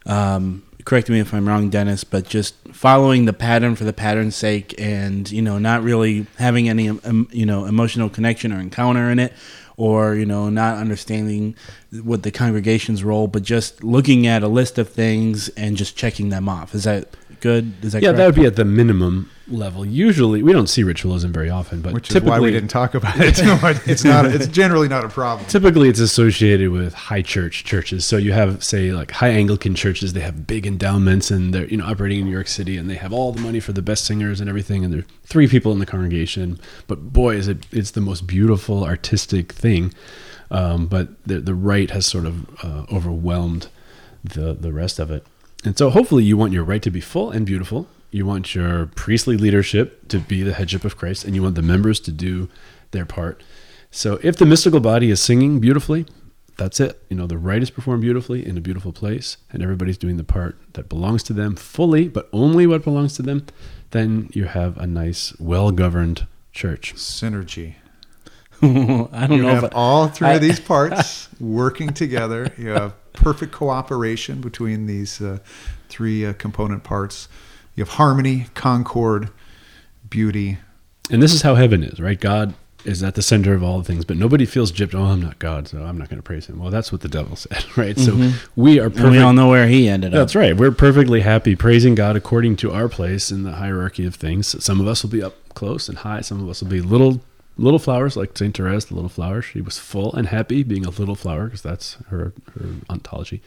um, 0.05 0.63
correct 0.85 1.09
me 1.09 1.19
if 1.19 1.33
I'm 1.33 1.47
wrong, 1.47 1.69
Dennis, 1.69 2.03
but 2.03 2.27
just 2.27 2.55
following 2.71 3.25
the 3.25 3.33
pattern 3.33 3.75
for 3.75 3.83
the 3.83 3.93
pattern's 3.93 4.35
sake, 4.35 4.75
and 4.77 5.29
you 5.31 5.41
know, 5.41 5.57
not 5.57 5.83
really 5.83 6.27
having 6.37 6.69
any, 6.69 6.89
um, 6.89 7.27
you 7.31 7.45
know, 7.45 7.65
emotional 7.65 8.09
connection 8.09 8.51
or 8.51 8.59
encounter 8.59 9.09
in 9.09 9.19
it, 9.19 9.33
or 9.77 10.15
you 10.15 10.25
know, 10.25 10.49
not 10.49 10.77
understanding 10.77 11.55
what 12.03 12.23
the 12.23 12.31
congregation's 12.31 13.03
role, 13.03 13.27
but 13.27 13.43
just 13.43 13.83
looking 13.83 14.27
at 14.27 14.43
a 14.43 14.47
list 14.47 14.77
of 14.77 14.89
things 14.89 15.49
and 15.49 15.77
just 15.77 15.95
checking 15.95 16.29
them 16.29 16.47
off. 16.47 16.75
Is 16.75 16.83
that 16.83 17.07
good? 17.39 17.83
Is 17.83 17.93
that 17.93 18.01
yeah, 18.01 18.09
correct? 18.09 18.17
that 18.17 18.25
would 18.27 18.35
be 18.35 18.45
at 18.45 18.55
the 18.55 18.65
minimum. 18.65 19.29
Level, 19.51 19.85
usually 19.85 20.41
we 20.43 20.53
don't 20.53 20.67
see 20.67 20.83
ritualism 20.83 21.31
very 21.31 21.49
often, 21.49 21.81
but 21.81 21.93
which 21.93 22.09
is 22.09 22.13
typically, 22.13 22.31
why 22.31 22.39
we 22.39 22.51
didn't 22.51 22.69
talk 22.69 22.93
about 22.93 23.15
it. 23.19 23.39
it's 23.87 24.03
not. 24.03 24.25
It's 24.25 24.47
generally 24.47 24.87
not 24.87 25.03
a 25.03 25.09
problem. 25.09 25.47
Typically, 25.47 25.89
it's 25.89 25.99
associated 25.99 26.69
with 26.71 26.93
high 26.93 27.21
church 27.21 27.63
churches. 27.63 28.05
So 28.05 28.17
you 28.17 28.33
have, 28.33 28.63
say, 28.63 28.91
like 28.91 29.11
high 29.11 29.29
Anglican 29.29 29.75
churches. 29.75 30.13
They 30.13 30.21
have 30.21 30.47
big 30.47 30.65
endowments, 30.65 31.31
and 31.31 31.53
they're 31.53 31.67
you 31.67 31.77
know 31.77 31.85
operating 31.85 32.19
in 32.19 32.25
New 32.25 32.31
York 32.31 32.47
City, 32.47 32.77
and 32.77 32.89
they 32.89 32.95
have 32.95 33.13
all 33.13 33.31
the 33.31 33.41
money 33.41 33.59
for 33.59 33.73
the 33.73 33.81
best 33.81 34.05
singers 34.05 34.39
and 34.39 34.49
everything. 34.49 34.83
And 34.83 34.93
there 34.93 35.01
are 35.01 35.07
three 35.23 35.47
people 35.47 35.71
in 35.71 35.79
the 35.79 35.85
congregation, 35.85 36.59
but 36.87 37.13
boy, 37.13 37.35
is 37.35 37.47
it 37.47 37.65
it's 37.71 37.91
the 37.91 38.01
most 38.01 38.27
beautiful 38.27 38.83
artistic 38.83 39.51
thing. 39.51 39.93
Um, 40.49 40.87
but 40.87 41.09
the 41.25 41.39
the 41.39 41.55
rite 41.55 41.91
has 41.91 42.05
sort 42.05 42.25
of 42.25 42.63
uh, 42.63 42.85
overwhelmed 42.93 43.69
the 44.23 44.53
the 44.53 44.73
rest 44.73 44.99
of 44.99 45.11
it. 45.11 45.25
And 45.63 45.77
so, 45.77 45.89
hopefully, 45.89 46.23
you 46.23 46.37
want 46.37 46.53
your 46.53 46.63
rite 46.63 46.81
to 46.83 46.91
be 46.91 47.01
full 47.01 47.31
and 47.31 47.45
beautiful. 47.45 47.87
You 48.11 48.25
want 48.25 48.53
your 48.53 48.87
priestly 48.87 49.37
leadership 49.37 50.07
to 50.09 50.19
be 50.19 50.43
the 50.43 50.53
headship 50.53 50.83
of 50.85 50.97
Christ, 50.97 51.23
and 51.25 51.33
you 51.35 51.41
want 51.43 51.55
the 51.55 51.61
members 51.61 51.99
to 52.01 52.11
do 52.11 52.49
their 52.91 53.05
part. 53.05 53.41
So, 53.89 54.19
if 54.21 54.35
the 54.37 54.45
mystical 54.45 54.79
body 54.79 55.09
is 55.09 55.21
singing 55.21 55.59
beautifully, 55.59 56.05
that's 56.57 56.79
it. 56.79 57.01
You 57.09 57.15
know, 57.17 57.25
the 57.27 57.37
rite 57.37 57.63
is 57.63 57.69
performed 57.69 58.01
beautifully 58.01 58.45
in 58.45 58.57
a 58.57 58.61
beautiful 58.61 58.91
place, 58.91 59.37
and 59.51 59.63
everybody's 59.63 59.97
doing 59.97 60.17
the 60.17 60.23
part 60.23 60.57
that 60.73 60.89
belongs 60.89 61.23
to 61.23 61.33
them 61.33 61.55
fully, 61.55 62.07
but 62.07 62.29
only 62.33 62.67
what 62.67 62.83
belongs 62.83 63.15
to 63.15 63.21
them. 63.21 63.45
Then 63.91 64.29
you 64.33 64.45
have 64.45 64.77
a 64.77 64.85
nice, 64.87 65.33
well 65.39 65.71
governed 65.71 66.27
church. 66.51 66.93
Synergy. 66.95 67.75
I 68.61 68.67
don't 69.27 69.37
You 69.37 69.41
know 69.43 69.55
have 69.55 69.73
all 69.73 70.07
three 70.07 70.27
I- 70.27 70.33
of 70.33 70.41
these 70.41 70.59
parts 70.59 71.29
working 71.39 71.93
together. 71.93 72.53
You 72.57 72.69
have 72.69 72.93
perfect 73.13 73.51
cooperation 73.53 74.39
between 74.41 74.85
these 74.85 75.21
uh, 75.21 75.39
three 75.89 76.25
uh, 76.25 76.33
component 76.33 76.83
parts. 76.83 77.27
You 77.75 77.83
have 77.83 77.93
harmony, 77.93 78.47
concord, 78.53 79.29
beauty. 80.09 80.57
And 81.09 81.21
this 81.21 81.33
is 81.33 81.41
how 81.41 81.55
heaven 81.55 81.83
is, 81.83 81.99
right? 81.99 82.19
God 82.19 82.53
is 82.85 83.03
at 83.03 83.15
the 83.15 83.21
center 83.21 83.53
of 83.53 83.63
all 83.63 83.81
things, 83.83 84.05
but 84.05 84.17
nobody 84.17 84.45
feels 84.45 84.71
gypped. 84.71 84.95
Oh, 84.95 85.03
I'm 85.03 85.21
not 85.21 85.39
God, 85.39 85.67
so 85.67 85.83
I'm 85.83 85.97
not 85.97 86.09
going 86.09 86.17
to 86.17 86.23
praise 86.23 86.47
him. 86.47 86.59
Well, 86.59 86.71
that's 86.71 86.91
what 86.91 87.01
the 87.01 87.07
devil 87.07 87.35
said, 87.35 87.65
right? 87.77 87.97
So 87.97 88.13
mm-hmm. 88.13 88.61
we 88.61 88.79
are 88.79 88.87
and 88.87 89.11
we 89.11 89.19
all 89.19 89.33
know 89.33 89.49
where 89.49 89.67
he 89.67 89.87
ended 89.87 90.13
up. 90.13 90.19
That's 90.19 90.35
right. 90.35 90.55
We're 90.55 90.71
perfectly 90.71 91.21
happy 91.21 91.55
praising 91.55 91.95
God 91.95 92.15
according 92.15 92.57
to 92.57 92.71
our 92.71 92.89
place 92.89 93.31
in 93.31 93.43
the 93.43 93.53
hierarchy 93.53 94.05
of 94.05 94.15
things. 94.15 94.63
Some 94.63 94.79
of 94.79 94.87
us 94.87 95.03
will 95.03 95.09
be 95.09 95.23
up 95.23 95.35
close 95.53 95.89
and 95.89 95.99
high. 95.99 96.21
Some 96.21 96.41
of 96.41 96.49
us 96.49 96.61
will 96.61 96.69
be 96.69 96.81
little 96.81 97.21
little 97.57 97.79
flowers, 97.79 98.15
like 98.15 98.37
Saint 98.37 98.57
Therese, 98.57 98.85
the 98.85 98.95
little 98.95 99.09
flower. 99.09 99.41
She 99.41 99.61
was 99.61 99.77
full 99.77 100.13
and 100.15 100.27
happy 100.27 100.63
being 100.63 100.85
a 100.85 100.89
little 100.89 101.15
flower 101.15 101.45
because 101.45 101.61
that's 101.61 101.93
her 102.09 102.33
her 102.53 102.65
ontology, 102.89 103.41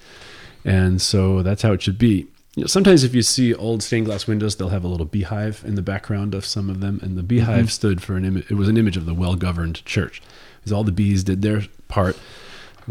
and 0.64 1.00
so 1.00 1.42
that's 1.42 1.62
how 1.62 1.72
it 1.72 1.82
should 1.82 1.98
be. 1.98 2.28
You 2.56 2.62
know, 2.62 2.66
sometimes 2.68 3.02
if 3.02 3.14
you 3.14 3.22
see 3.22 3.52
old 3.52 3.82
stained 3.82 4.06
glass 4.06 4.28
windows, 4.28 4.54
they'll 4.54 4.68
have 4.68 4.84
a 4.84 4.88
little 4.88 5.06
beehive 5.06 5.64
in 5.66 5.74
the 5.74 5.82
background 5.82 6.34
of 6.34 6.46
some 6.46 6.70
of 6.70 6.80
them, 6.80 7.00
and 7.02 7.18
the 7.18 7.22
beehive 7.22 7.66
mm-hmm. 7.66 7.68
stood 7.68 8.02
for 8.02 8.16
an 8.16 8.24
image. 8.24 8.48
It 8.50 8.54
was 8.54 8.68
an 8.68 8.76
image 8.76 8.96
of 8.96 9.06
the 9.06 9.14
well-governed 9.14 9.84
church, 9.84 10.22
because 10.60 10.72
all 10.72 10.84
the 10.84 10.92
bees 10.92 11.24
did 11.24 11.42
their 11.42 11.62
part. 11.88 12.16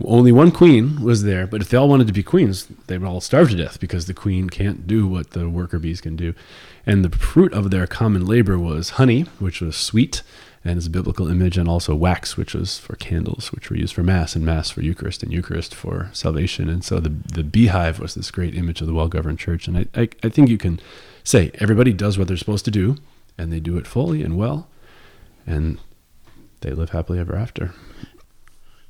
Only 0.04 0.32
one 0.32 0.52
queen 0.52 1.02
was 1.04 1.24
there, 1.24 1.46
but 1.48 1.62
if 1.62 1.70
they 1.70 1.78
all 1.78 1.88
wanted 1.88 2.08
to 2.08 2.14
be 2.14 2.24
queens, 2.24 2.68
they 2.88 2.98
would 2.98 3.08
all 3.08 3.22
starve 3.22 3.52
to 3.52 3.56
death 3.56 3.80
because 3.80 4.08
the 4.08 4.14
queen 4.14 4.50
can't 4.50 4.88
do 4.88 5.08
what 5.08 5.32
the 5.32 5.48
worker 5.48 5.78
bees 5.78 6.02
can 6.02 6.16
do. 6.16 6.34
And 6.86 7.06
the 7.06 7.16
fruit 7.16 7.54
of 7.54 7.70
their 7.70 7.86
common 7.86 8.26
labor 8.26 8.58
was 8.58 8.92
honey, 8.92 9.22
which 9.40 9.62
was 9.62 9.76
sweet 9.76 10.24
and 10.66 10.78
is 10.78 10.88
a 10.88 10.90
biblical 10.90 11.28
image, 11.28 11.58
and 11.58 11.68
also 11.68 11.94
wax, 11.94 12.38
which 12.38 12.54
was 12.54 12.78
for 12.78 12.96
candles, 12.96 13.52
which 13.52 13.70
were 13.70 13.76
used 13.76 13.94
for 13.94 14.04
Mass, 14.04 14.36
and 14.36 14.46
Mass 14.46 14.70
for 14.70 14.82
Eucharist, 14.82 15.22
and 15.22 15.32
Eucharist 15.34 15.76
for 15.76 16.10
salvation. 16.14 16.70
And 16.70 16.84
so 16.84 17.00
the, 17.00 17.10
the 17.10 17.44
beehive 17.44 18.00
was 18.00 18.16
this 18.16 18.32
great 18.32 18.56
image 18.56 18.82
of 18.82 18.88
the 18.88 18.94
well 18.94 19.10
governed 19.10 19.40
church. 19.40 19.68
And 19.68 19.78
I, 19.78 19.86
I, 19.96 20.10
I 20.24 20.30
think 20.30 20.50
you 20.50 20.58
can 20.58 20.80
say 21.24 21.52
everybody 21.56 21.94
does 21.94 22.18
what 22.18 22.28
they're 22.28 22.38
supposed 22.38 22.66
to 22.66 22.72
do, 22.72 22.98
and 23.38 23.52
they 23.52 23.60
do 23.60 23.78
it 23.78 23.88
fully 23.88 24.24
and 24.24 24.38
well, 24.38 24.68
and 25.46 25.80
they 26.62 26.72
live 26.72 26.92
happily 26.92 27.20
ever 27.20 27.36
after. 27.36 27.74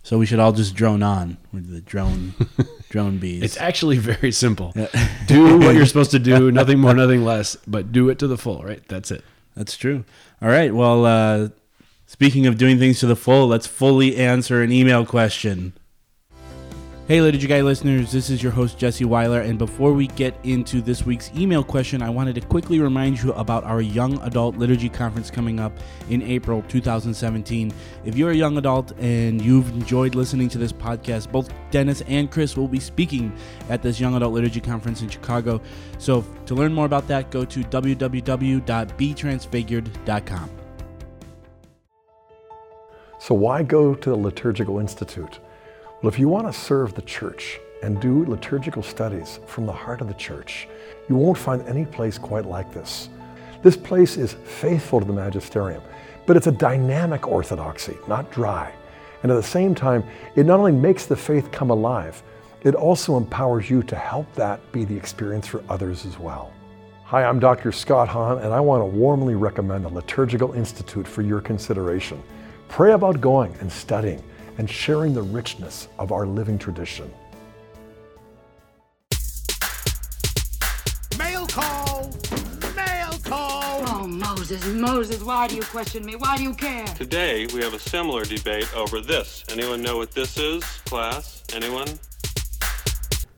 So 0.03 0.17
we 0.17 0.25
should 0.25 0.39
all 0.39 0.51
just 0.51 0.75
drone 0.75 1.01
on 1.01 1.37
with 1.53 1.71
the 1.71 1.79
drone 1.79 2.33
drone 2.89 3.17
bees. 3.19 3.41
It's 3.41 3.57
actually 3.57 3.97
very 3.97 4.31
simple. 4.33 4.73
do 5.27 5.59
what 5.59 5.75
you're 5.75 5.85
supposed 5.85 6.11
to 6.11 6.19
do, 6.19 6.51
nothing 6.51 6.79
more, 6.79 6.93
nothing 6.93 7.23
less, 7.23 7.55
but 7.65 7.91
do 7.91 8.09
it 8.09 8.19
to 8.19 8.27
the 8.27 8.37
full, 8.37 8.61
right? 8.63 8.85
That's 8.89 9.11
it. 9.11 9.23
That's 9.55 9.77
true. 9.77 10.03
All 10.41 10.49
right. 10.49 10.73
Well, 10.75 11.05
uh, 11.05 11.49
speaking 12.05 12.47
of 12.47 12.57
doing 12.57 12.79
things 12.79 12.99
to 12.99 13.07
the 13.07 13.15
full, 13.15 13.47
let's 13.47 13.67
fully 13.67 14.17
answer 14.17 14.61
an 14.61 14.71
email 14.71 15.05
question. 15.05 15.73
Hey, 17.05 17.19
Liturgy 17.19 17.47
Guy 17.47 17.59
listeners, 17.59 18.13
this 18.13 18.29
is 18.29 18.41
your 18.41 18.53
host, 18.53 18.77
Jesse 18.77 19.03
Weiler. 19.03 19.41
And 19.41 19.59
before 19.59 19.91
we 19.91 20.07
get 20.07 20.39
into 20.45 20.79
this 20.79 21.05
week's 21.05 21.29
email 21.35 21.61
question, 21.61 22.01
I 22.01 22.09
wanted 22.09 22.35
to 22.35 22.41
quickly 22.41 22.79
remind 22.79 23.21
you 23.21 23.33
about 23.33 23.65
our 23.65 23.81
Young 23.81 24.21
Adult 24.21 24.55
Liturgy 24.55 24.87
Conference 24.87 25.29
coming 25.29 25.59
up 25.59 25.77
in 26.09 26.21
April 26.21 26.63
2017. 26.69 27.73
If 28.05 28.15
you're 28.15 28.31
a 28.31 28.35
young 28.35 28.57
adult 28.57 28.93
and 28.99 29.41
you've 29.41 29.67
enjoyed 29.71 30.15
listening 30.15 30.47
to 30.47 30.57
this 30.57 30.71
podcast, 30.71 31.29
both 31.29 31.49
Dennis 31.71 31.99
and 32.07 32.31
Chris 32.31 32.55
will 32.55 32.69
be 32.69 32.79
speaking 32.79 33.35
at 33.67 33.81
this 33.81 33.99
Young 33.99 34.15
Adult 34.15 34.33
Liturgy 34.33 34.61
Conference 34.61 35.01
in 35.01 35.09
Chicago. 35.09 35.59
So 35.97 36.23
to 36.45 36.55
learn 36.55 36.73
more 36.73 36.85
about 36.85 37.09
that, 37.09 37.31
go 37.31 37.43
to 37.43 37.65
www.betransfigured.com. 37.65 40.62
So, 43.23 43.33
why 43.33 43.63
go 43.63 43.95
to 43.95 44.09
the 44.09 44.17
Liturgical 44.17 44.79
Institute? 44.79 45.39
Well, 46.01 46.11
if 46.11 46.19
you 46.19 46.27
want 46.27 46.45
to 46.45 46.51
serve 46.51 46.93
the 46.93 47.03
church 47.03 47.57
and 47.81 48.01
do 48.01 48.25
liturgical 48.25 48.83
studies 48.83 49.39
from 49.47 49.65
the 49.65 49.71
heart 49.71 50.01
of 50.01 50.09
the 50.09 50.13
church, 50.15 50.67
you 51.07 51.15
won't 51.15 51.37
find 51.37 51.65
any 51.65 51.85
place 51.85 52.17
quite 52.17 52.43
like 52.43 52.73
this. 52.73 53.07
This 53.61 53.77
place 53.77 54.17
is 54.17 54.33
faithful 54.33 54.99
to 54.99 55.05
the 55.05 55.13
magisterium, 55.13 55.81
but 56.25 56.35
it's 56.35 56.47
a 56.47 56.51
dynamic 56.51 57.25
orthodoxy, 57.25 57.95
not 58.09 58.29
dry. 58.29 58.73
And 59.21 59.31
at 59.31 59.35
the 59.35 59.41
same 59.41 59.73
time, 59.73 60.03
it 60.35 60.45
not 60.45 60.59
only 60.59 60.73
makes 60.73 61.05
the 61.05 61.15
faith 61.15 61.49
come 61.49 61.69
alive, 61.69 62.21
it 62.63 62.75
also 62.75 63.15
empowers 63.15 63.69
you 63.69 63.83
to 63.83 63.95
help 63.95 64.33
that 64.33 64.59
be 64.73 64.83
the 64.83 64.97
experience 64.97 65.47
for 65.47 65.63
others 65.69 66.05
as 66.05 66.19
well. 66.19 66.51
Hi, 67.05 67.23
I'm 67.23 67.39
Dr. 67.39 67.71
Scott 67.71 68.09
Hahn, 68.09 68.39
and 68.39 68.53
I 68.53 68.59
want 68.59 68.81
to 68.81 68.85
warmly 68.85 69.35
recommend 69.35 69.85
the 69.85 69.93
Liturgical 69.93 70.51
Institute 70.55 71.07
for 71.07 71.21
your 71.21 71.39
consideration. 71.39 72.21
Pray 72.73 72.93
about 72.93 73.21
going 73.21 73.55
and 73.59 73.71
studying 73.71 74.19
and 74.57 74.67
sharing 74.67 75.13
the 75.13 75.21
richness 75.21 75.89
of 75.99 76.11
our 76.11 76.25
living 76.25 76.57
tradition. 76.57 77.13
Mail 81.19 81.45
call! 81.45 82.09
Mail 82.75 83.11
call! 83.25 83.83
Oh, 83.85 84.07
Moses, 84.07 84.65
Moses, 84.65 85.21
why 85.21 85.47
do 85.47 85.55
you 85.55 85.61
question 85.61 86.03
me? 86.03 86.15
Why 86.15 86.35
do 86.35 86.41
you 86.41 86.55
care? 86.55 86.87
Today, 86.87 87.45
we 87.53 87.61
have 87.61 87.75
a 87.75 87.79
similar 87.79 88.25
debate 88.25 88.75
over 88.75 89.01
this. 89.01 89.43
Anyone 89.51 89.83
know 89.83 89.97
what 89.97 90.09
this 90.09 90.35
is, 90.39 90.63
class? 90.85 91.43
Anyone? 91.53 91.89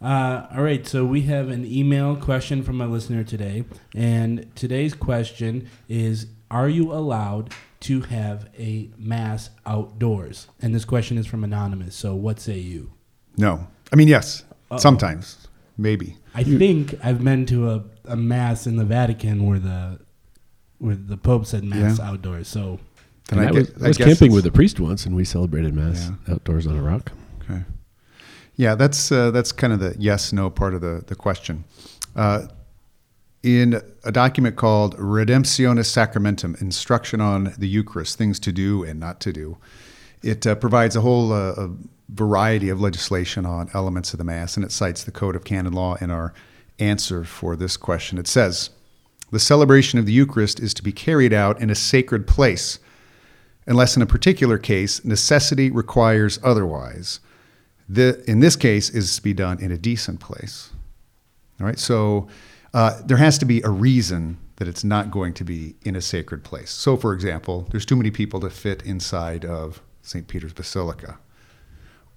Uh, 0.01 0.47
all 0.55 0.63
right, 0.63 0.87
so 0.87 1.03
we 1.03 1.23
have 1.23 1.49
an 1.49 1.65
email 1.65 2.15
question 2.15 2.63
from 2.63 2.79
a 2.79 2.87
listener 2.87 3.25
today, 3.25 3.65
and 3.93 4.55
today's 4.55 4.93
question 4.93 5.67
is: 5.89 6.27
Are 6.49 6.69
you 6.69 6.93
allowed 6.93 7.53
to 7.85 8.01
have 8.01 8.47
a 8.57 8.89
mass 8.97 9.49
outdoors? 9.65 10.47
And 10.61 10.73
this 10.75 10.85
question 10.85 11.17
is 11.17 11.27
from 11.27 11.43
anonymous. 11.43 11.95
So, 11.95 12.15
what 12.15 12.39
say 12.39 12.57
you? 12.59 12.91
No, 13.37 13.67
I 13.91 13.95
mean 13.95 14.07
yes. 14.07 14.43
Sometimes, 14.77 15.47
maybe. 15.77 16.17
I 16.33 16.43
think 16.43 16.95
I've 17.03 17.23
been 17.23 17.45
to 17.47 17.69
a, 17.69 17.83
a 18.05 18.15
mass 18.15 18.67
in 18.67 18.75
the 18.77 18.85
Vatican 18.85 19.45
where 19.45 19.59
the 19.59 19.99
where 20.79 20.95
the 20.95 21.17
Pope 21.17 21.45
said 21.45 21.63
mass 21.63 21.99
Yeah. 21.99 22.09
outdoors. 22.09 22.47
So, 22.47 22.79
Then 23.29 23.39
And 23.39 23.47
I, 23.47 23.51
was, 23.51 23.69
get- 23.69 23.83
I 23.83 23.87
was 23.87 23.97
camping 23.97 24.31
with 24.33 24.45
a 24.45 24.51
priest 24.51 24.79
once, 24.79 25.05
and 25.05 25.15
we 25.15 25.23
celebrated 25.25 25.73
Mass 25.73 26.11
outdoors 26.27 26.67
on 26.67 26.75
a 26.77 26.81
rock. 26.81 27.11
Okay. 27.41 27.63
Yeah, 28.55 28.75
that's 28.75 29.11
uh, 29.11 29.31
that's 29.31 29.51
kind 29.51 29.71
of 29.73 29.79
the 29.79 29.95
yes 29.99 30.33
no 30.33 30.49
part 30.49 30.73
of 30.73 30.81
the 30.81 31.03
the 31.07 31.15
question. 31.15 31.63
Uh, 32.15 32.47
in 33.45 33.79
a 34.03 34.11
document 34.11 34.55
called 34.55 34.97
Redemptionis 34.97 35.85
Sacramentum, 35.85 36.59
Instruction 36.59 37.21
on 37.21 37.53
the 37.59 37.67
Eucharist, 37.67 38.17
Things 38.17 38.39
to 38.39 38.51
Do 38.51 38.83
and 38.83 38.99
Not 38.99 39.19
to 39.21 39.31
Do, 39.31 39.57
it 40.23 40.47
uh, 40.47 40.55
provides 40.55 40.95
a 40.95 41.01
whole 41.01 41.31
uh, 41.31 41.53
a 41.55 41.69
variety 42.09 42.69
of 42.69 42.81
legislation 42.81 43.45
on 43.45 43.69
elements 43.75 44.13
of 44.13 44.17
the 44.17 44.23
Mass, 44.23 44.55
and 44.55 44.65
it 44.65 44.71
cites 44.71 45.03
the 45.03 45.11
Code 45.11 45.35
of 45.35 45.43
Canon 45.43 45.73
Law 45.73 45.93
in 46.01 46.09
our 46.09 46.33
answer 46.79 47.23
for 47.23 47.55
this 47.55 47.77
question. 47.77 48.17
It 48.17 48.27
says, 48.27 48.71
The 49.29 49.39
celebration 49.39 49.99
of 49.99 50.07
the 50.07 50.11
Eucharist 50.11 50.59
is 50.59 50.73
to 50.73 50.83
be 50.83 50.91
carried 50.91 51.31
out 51.31 51.61
in 51.61 51.69
a 51.69 51.75
sacred 51.75 52.25
place, 52.25 52.79
unless 53.67 53.95
in 53.95 54.01
a 54.01 54.07
particular 54.07 54.57
case 54.57 55.05
necessity 55.05 55.69
requires 55.69 56.39
otherwise. 56.43 57.19
The, 57.87 58.23
in 58.27 58.39
this 58.39 58.55
case, 58.55 58.89
is 58.89 59.15
to 59.17 59.21
be 59.21 59.35
done 59.35 59.59
in 59.59 59.71
a 59.71 59.77
decent 59.77 60.19
place. 60.19 60.71
All 61.59 61.67
right, 61.67 61.77
so 61.77 62.27
uh, 62.75 63.01
there 63.05 63.15
has 63.15 63.37
to 63.37 63.45
be 63.45 63.61
a 63.61 63.69
reason 63.69 64.37
that 64.57 64.67
it's 64.67 64.83
not 64.83 65.09
going 65.09 65.33
to 65.33 65.45
be 65.45 65.75
in 65.83 65.95
a 65.95 66.01
sacred 66.01 66.43
place. 66.43 66.69
So, 66.69 66.97
for 66.97 67.13
example, 67.13 67.65
there's 67.71 67.85
too 67.85 67.95
many 67.95 68.11
people 68.11 68.41
to 68.41 68.49
fit 68.49 68.83
inside 68.83 69.45
of 69.45 69.81
St. 70.01 70.27
Peter's 70.27 70.51
Basilica, 70.51 71.17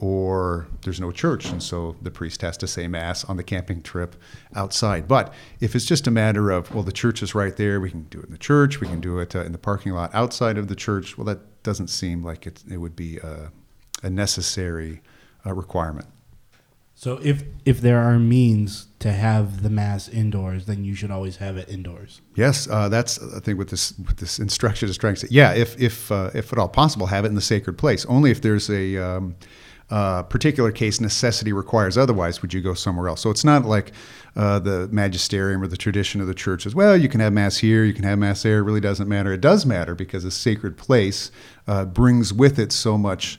or 0.00 0.66
there's 0.82 1.00
no 1.00 1.12
church, 1.12 1.46
and 1.46 1.62
so 1.62 1.94
the 2.02 2.10
priest 2.10 2.42
has 2.42 2.56
to 2.56 2.66
say 2.66 2.88
Mass 2.88 3.24
on 3.24 3.36
the 3.36 3.44
camping 3.44 3.82
trip 3.82 4.16
outside. 4.56 5.06
But 5.06 5.32
if 5.60 5.76
it's 5.76 5.84
just 5.84 6.08
a 6.08 6.10
matter 6.10 6.50
of, 6.50 6.74
well, 6.74 6.82
the 6.82 6.90
church 6.90 7.22
is 7.22 7.36
right 7.36 7.56
there, 7.56 7.80
we 7.80 7.90
can 7.90 8.02
do 8.04 8.18
it 8.18 8.26
in 8.26 8.32
the 8.32 8.38
church, 8.38 8.80
we 8.80 8.88
can 8.88 9.00
do 9.00 9.20
it 9.20 9.36
uh, 9.36 9.44
in 9.44 9.52
the 9.52 9.58
parking 9.58 9.92
lot 9.92 10.12
outside 10.12 10.58
of 10.58 10.66
the 10.66 10.76
church, 10.76 11.16
well, 11.16 11.24
that 11.26 11.62
doesn't 11.62 11.88
seem 11.88 12.24
like 12.24 12.48
it, 12.48 12.64
it 12.68 12.78
would 12.78 12.96
be 12.96 13.18
a, 13.18 13.52
a 14.02 14.10
necessary 14.10 15.02
uh, 15.46 15.54
requirement. 15.54 16.08
So 16.98 17.20
if 17.22 17.44
if 17.64 17.80
there 17.80 18.00
are 18.00 18.18
means 18.18 18.88
to 18.98 19.12
have 19.12 19.62
the 19.62 19.70
mass 19.70 20.08
indoors, 20.08 20.66
then 20.66 20.84
you 20.84 20.96
should 20.96 21.12
always 21.12 21.36
have 21.36 21.56
it 21.56 21.68
indoors. 21.68 22.22
Yes, 22.34 22.66
uh, 22.68 22.88
that's 22.88 23.22
I 23.36 23.38
think 23.38 23.56
with 23.56 23.70
this 23.70 23.96
what 24.00 24.16
this 24.16 24.40
instruction 24.40 24.88
is 24.88 24.98
trying 24.98 25.14
to 25.14 25.20
say. 25.20 25.28
Yeah, 25.30 25.54
if 25.54 25.80
if 25.80 26.10
uh, 26.10 26.30
if 26.34 26.52
at 26.52 26.58
all 26.58 26.68
possible, 26.68 27.06
have 27.06 27.24
it 27.24 27.28
in 27.28 27.36
the 27.36 27.40
sacred 27.40 27.78
place. 27.78 28.04
Only 28.06 28.32
if 28.32 28.42
there's 28.42 28.68
a 28.68 28.96
um, 28.96 29.36
uh, 29.90 30.24
particular 30.24 30.72
case 30.72 31.00
necessity 31.00 31.52
requires 31.52 31.96
otherwise 31.96 32.42
would 32.42 32.52
you 32.52 32.60
go 32.60 32.74
somewhere 32.74 33.06
else. 33.08 33.20
So 33.20 33.30
it's 33.30 33.44
not 33.44 33.64
like 33.64 33.92
uh, 34.34 34.58
the 34.58 34.88
magisterium 34.90 35.62
or 35.62 35.68
the 35.68 35.76
tradition 35.76 36.20
of 36.20 36.26
the 36.26 36.34
church 36.34 36.66
is 36.66 36.74
well, 36.74 36.96
you 36.96 37.08
can 37.08 37.20
have 37.20 37.32
mass 37.32 37.58
here, 37.58 37.84
you 37.84 37.94
can 37.94 38.02
have 38.02 38.18
mass 38.18 38.42
there. 38.42 38.58
It 38.58 38.62
really 38.62 38.80
doesn't 38.80 39.08
matter. 39.08 39.32
It 39.32 39.40
does 39.40 39.64
matter 39.64 39.94
because 39.94 40.24
a 40.24 40.32
sacred 40.32 40.76
place 40.76 41.30
uh, 41.68 41.84
brings 41.84 42.32
with 42.32 42.58
it 42.58 42.72
so 42.72 42.98
much. 42.98 43.38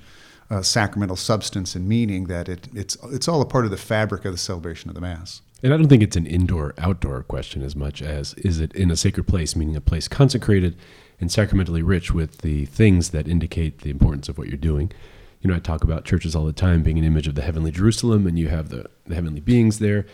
Uh, 0.52 0.64
sacramental 0.64 1.16
substance 1.16 1.76
and 1.76 1.88
meaning 1.88 2.24
that 2.24 2.50
it, 2.50 2.68
it's 2.74 2.98
it's 3.12 3.28
all 3.28 3.40
a 3.40 3.46
part 3.46 3.66
of 3.66 3.72
the 3.72 3.78
fabric 3.78 4.26
of 4.26 4.32
the 4.32 4.38
celebration 4.38 4.90
of 4.90 4.96
the 4.96 5.02
mass. 5.02 5.44
And 5.62 5.74
I 5.74 5.78
don't 5.78 5.90
think 5.90 6.02
it's 6.02 6.16
an 6.16 6.26
indoor 6.26 6.74
outdoor 6.78 7.22
question 7.24 7.62
as 7.62 7.76
much 7.76 8.02
as 8.02 8.34
is 8.36 8.60
it 8.60 8.74
in 8.74 8.90
a 8.90 8.96
sacred 8.96 9.28
place, 9.28 9.56
meaning 9.56 9.76
a 9.76 9.82
place 9.82 10.08
consecrated 10.08 10.76
and 11.20 11.32
sacramentally 11.32 11.84
rich 11.84 12.12
with 12.14 12.40
the 12.40 12.66
things 12.66 13.10
that 13.10 13.28
indicate 13.28 13.80
the 13.80 13.90
importance 13.90 14.30
of 14.30 14.38
what 14.38 14.48
you're 14.48 14.58
doing. 14.58 14.92
You 15.42 15.50
know, 15.50 15.56
I 15.56 15.60
talk 15.60 15.84
about 15.84 16.06
churches 16.06 16.36
all 16.36 16.46
the 16.46 16.54
time 16.54 16.84
being 16.84 16.98
an 16.98 17.04
image 17.04 17.28
of 17.28 17.36
the 17.36 17.42
heavenly 17.42 17.72
Jerusalem, 17.72 18.26
and 18.26 18.38
you 18.38 18.48
have 18.48 18.70
the, 18.70 18.90
the 19.06 19.16
heavenly 19.16 19.40
beings 19.40 19.80
there. 19.80 20.06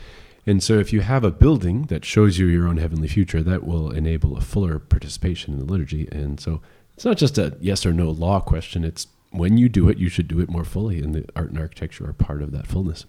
And 0.47 0.61
so, 0.61 0.77
if 0.77 0.93
you 0.93 1.01
have 1.01 1.23
a 1.23 1.31
building 1.31 1.83
that 1.83 2.05
shows 2.05 2.37
you 2.37 2.45
your 2.45 2.67
own 2.67 2.77
heavenly 2.77 3.07
future, 3.07 3.41
that 3.41 3.63
will 3.63 3.89
enable 3.89 4.37
a 4.37 4.41
fuller 4.41 4.77
participation 4.77 5.53
in 5.53 5.59
the 5.59 5.65
liturgy. 5.65 6.07
And 6.11 6.39
so, 6.39 6.61
it's 6.93 7.05
not 7.05 7.17
just 7.17 7.39
a 7.39 7.57
yes 7.59 7.85
or 7.85 7.93
no 7.93 8.11
law 8.11 8.39
question, 8.39 8.83
it's 8.83 9.07
when 9.37 9.57
you 9.57 9.69
do 9.69 9.89
it, 9.89 9.97
you 9.97 10.09
should 10.09 10.27
do 10.27 10.39
it 10.39 10.49
more 10.49 10.63
fully, 10.63 10.99
and 11.01 11.13
the 11.13 11.25
art 11.35 11.49
and 11.49 11.59
architecture 11.59 12.07
are 12.09 12.13
part 12.13 12.41
of 12.41 12.51
that 12.51 12.67
fullness. 12.67 13.05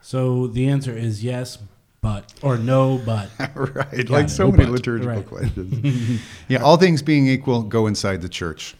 So 0.00 0.46
the 0.46 0.68
answer 0.68 0.96
is 0.96 1.24
yes, 1.24 1.58
but 2.00 2.34
or 2.42 2.58
no, 2.58 3.00
but 3.06 3.30
right, 3.54 4.08
like 4.10 4.26
it. 4.26 4.28
so 4.30 4.48
Oh, 4.48 4.50
many 4.52 4.64
but. 4.66 4.72
liturgical 4.72 5.14
Right. 5.14 5.26
questions. 5.26 6.20
yeah, 6.48 6.58
all 6.62 6.76
things 6.76 7.00
being 7.02 7.26
equal, 7.26 7.62
go 7.62 7.86
inside 7.86 8.20
the 8.20 8.28
church 8.28 8.74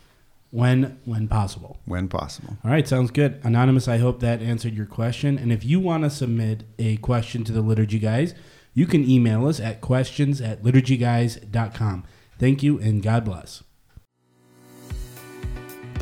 when 0.51 0.99
when 1.07 1.27
possible. 1.29 1.79
when 1.87 2.09
possible. 2.09 2.57
All 2.65 2.71
right, 2.71 2.87
sounds 2.87 3.11
good. 3.11 3.41
Anonymous, 3.43 3.89
I 3.89 3.97
hope 3.99 4.21
that 4.21 4.43
answered 4.43 4.75
your 4.75 4.87
question. 4.87 5.39
And 5.39 5.51
if 5.51 5.65
you 5.65 5.81
want 5.81 6.05
to 6.05 6.11
submit 6.11 6.65
a 6.79 6.97
question 6.99 7.43
to 7.45 7.53
the 7.53 7.63
Liturgy 7.63 7.99
Guys, 7.99 8.35
you 8.75 8.87
can 8.87 9.09
email 9.09 9.47
us 9.49 9.59
at 9.61 9.81
questions 9.81 10.41
at 10.43 10.63
liturgyguys.com. 10.63 12.05
Thank 12.39 12.63
you 12.63 12.79
and 12.81 13.03
God 13.03 13.25
bless. 13.25 13.63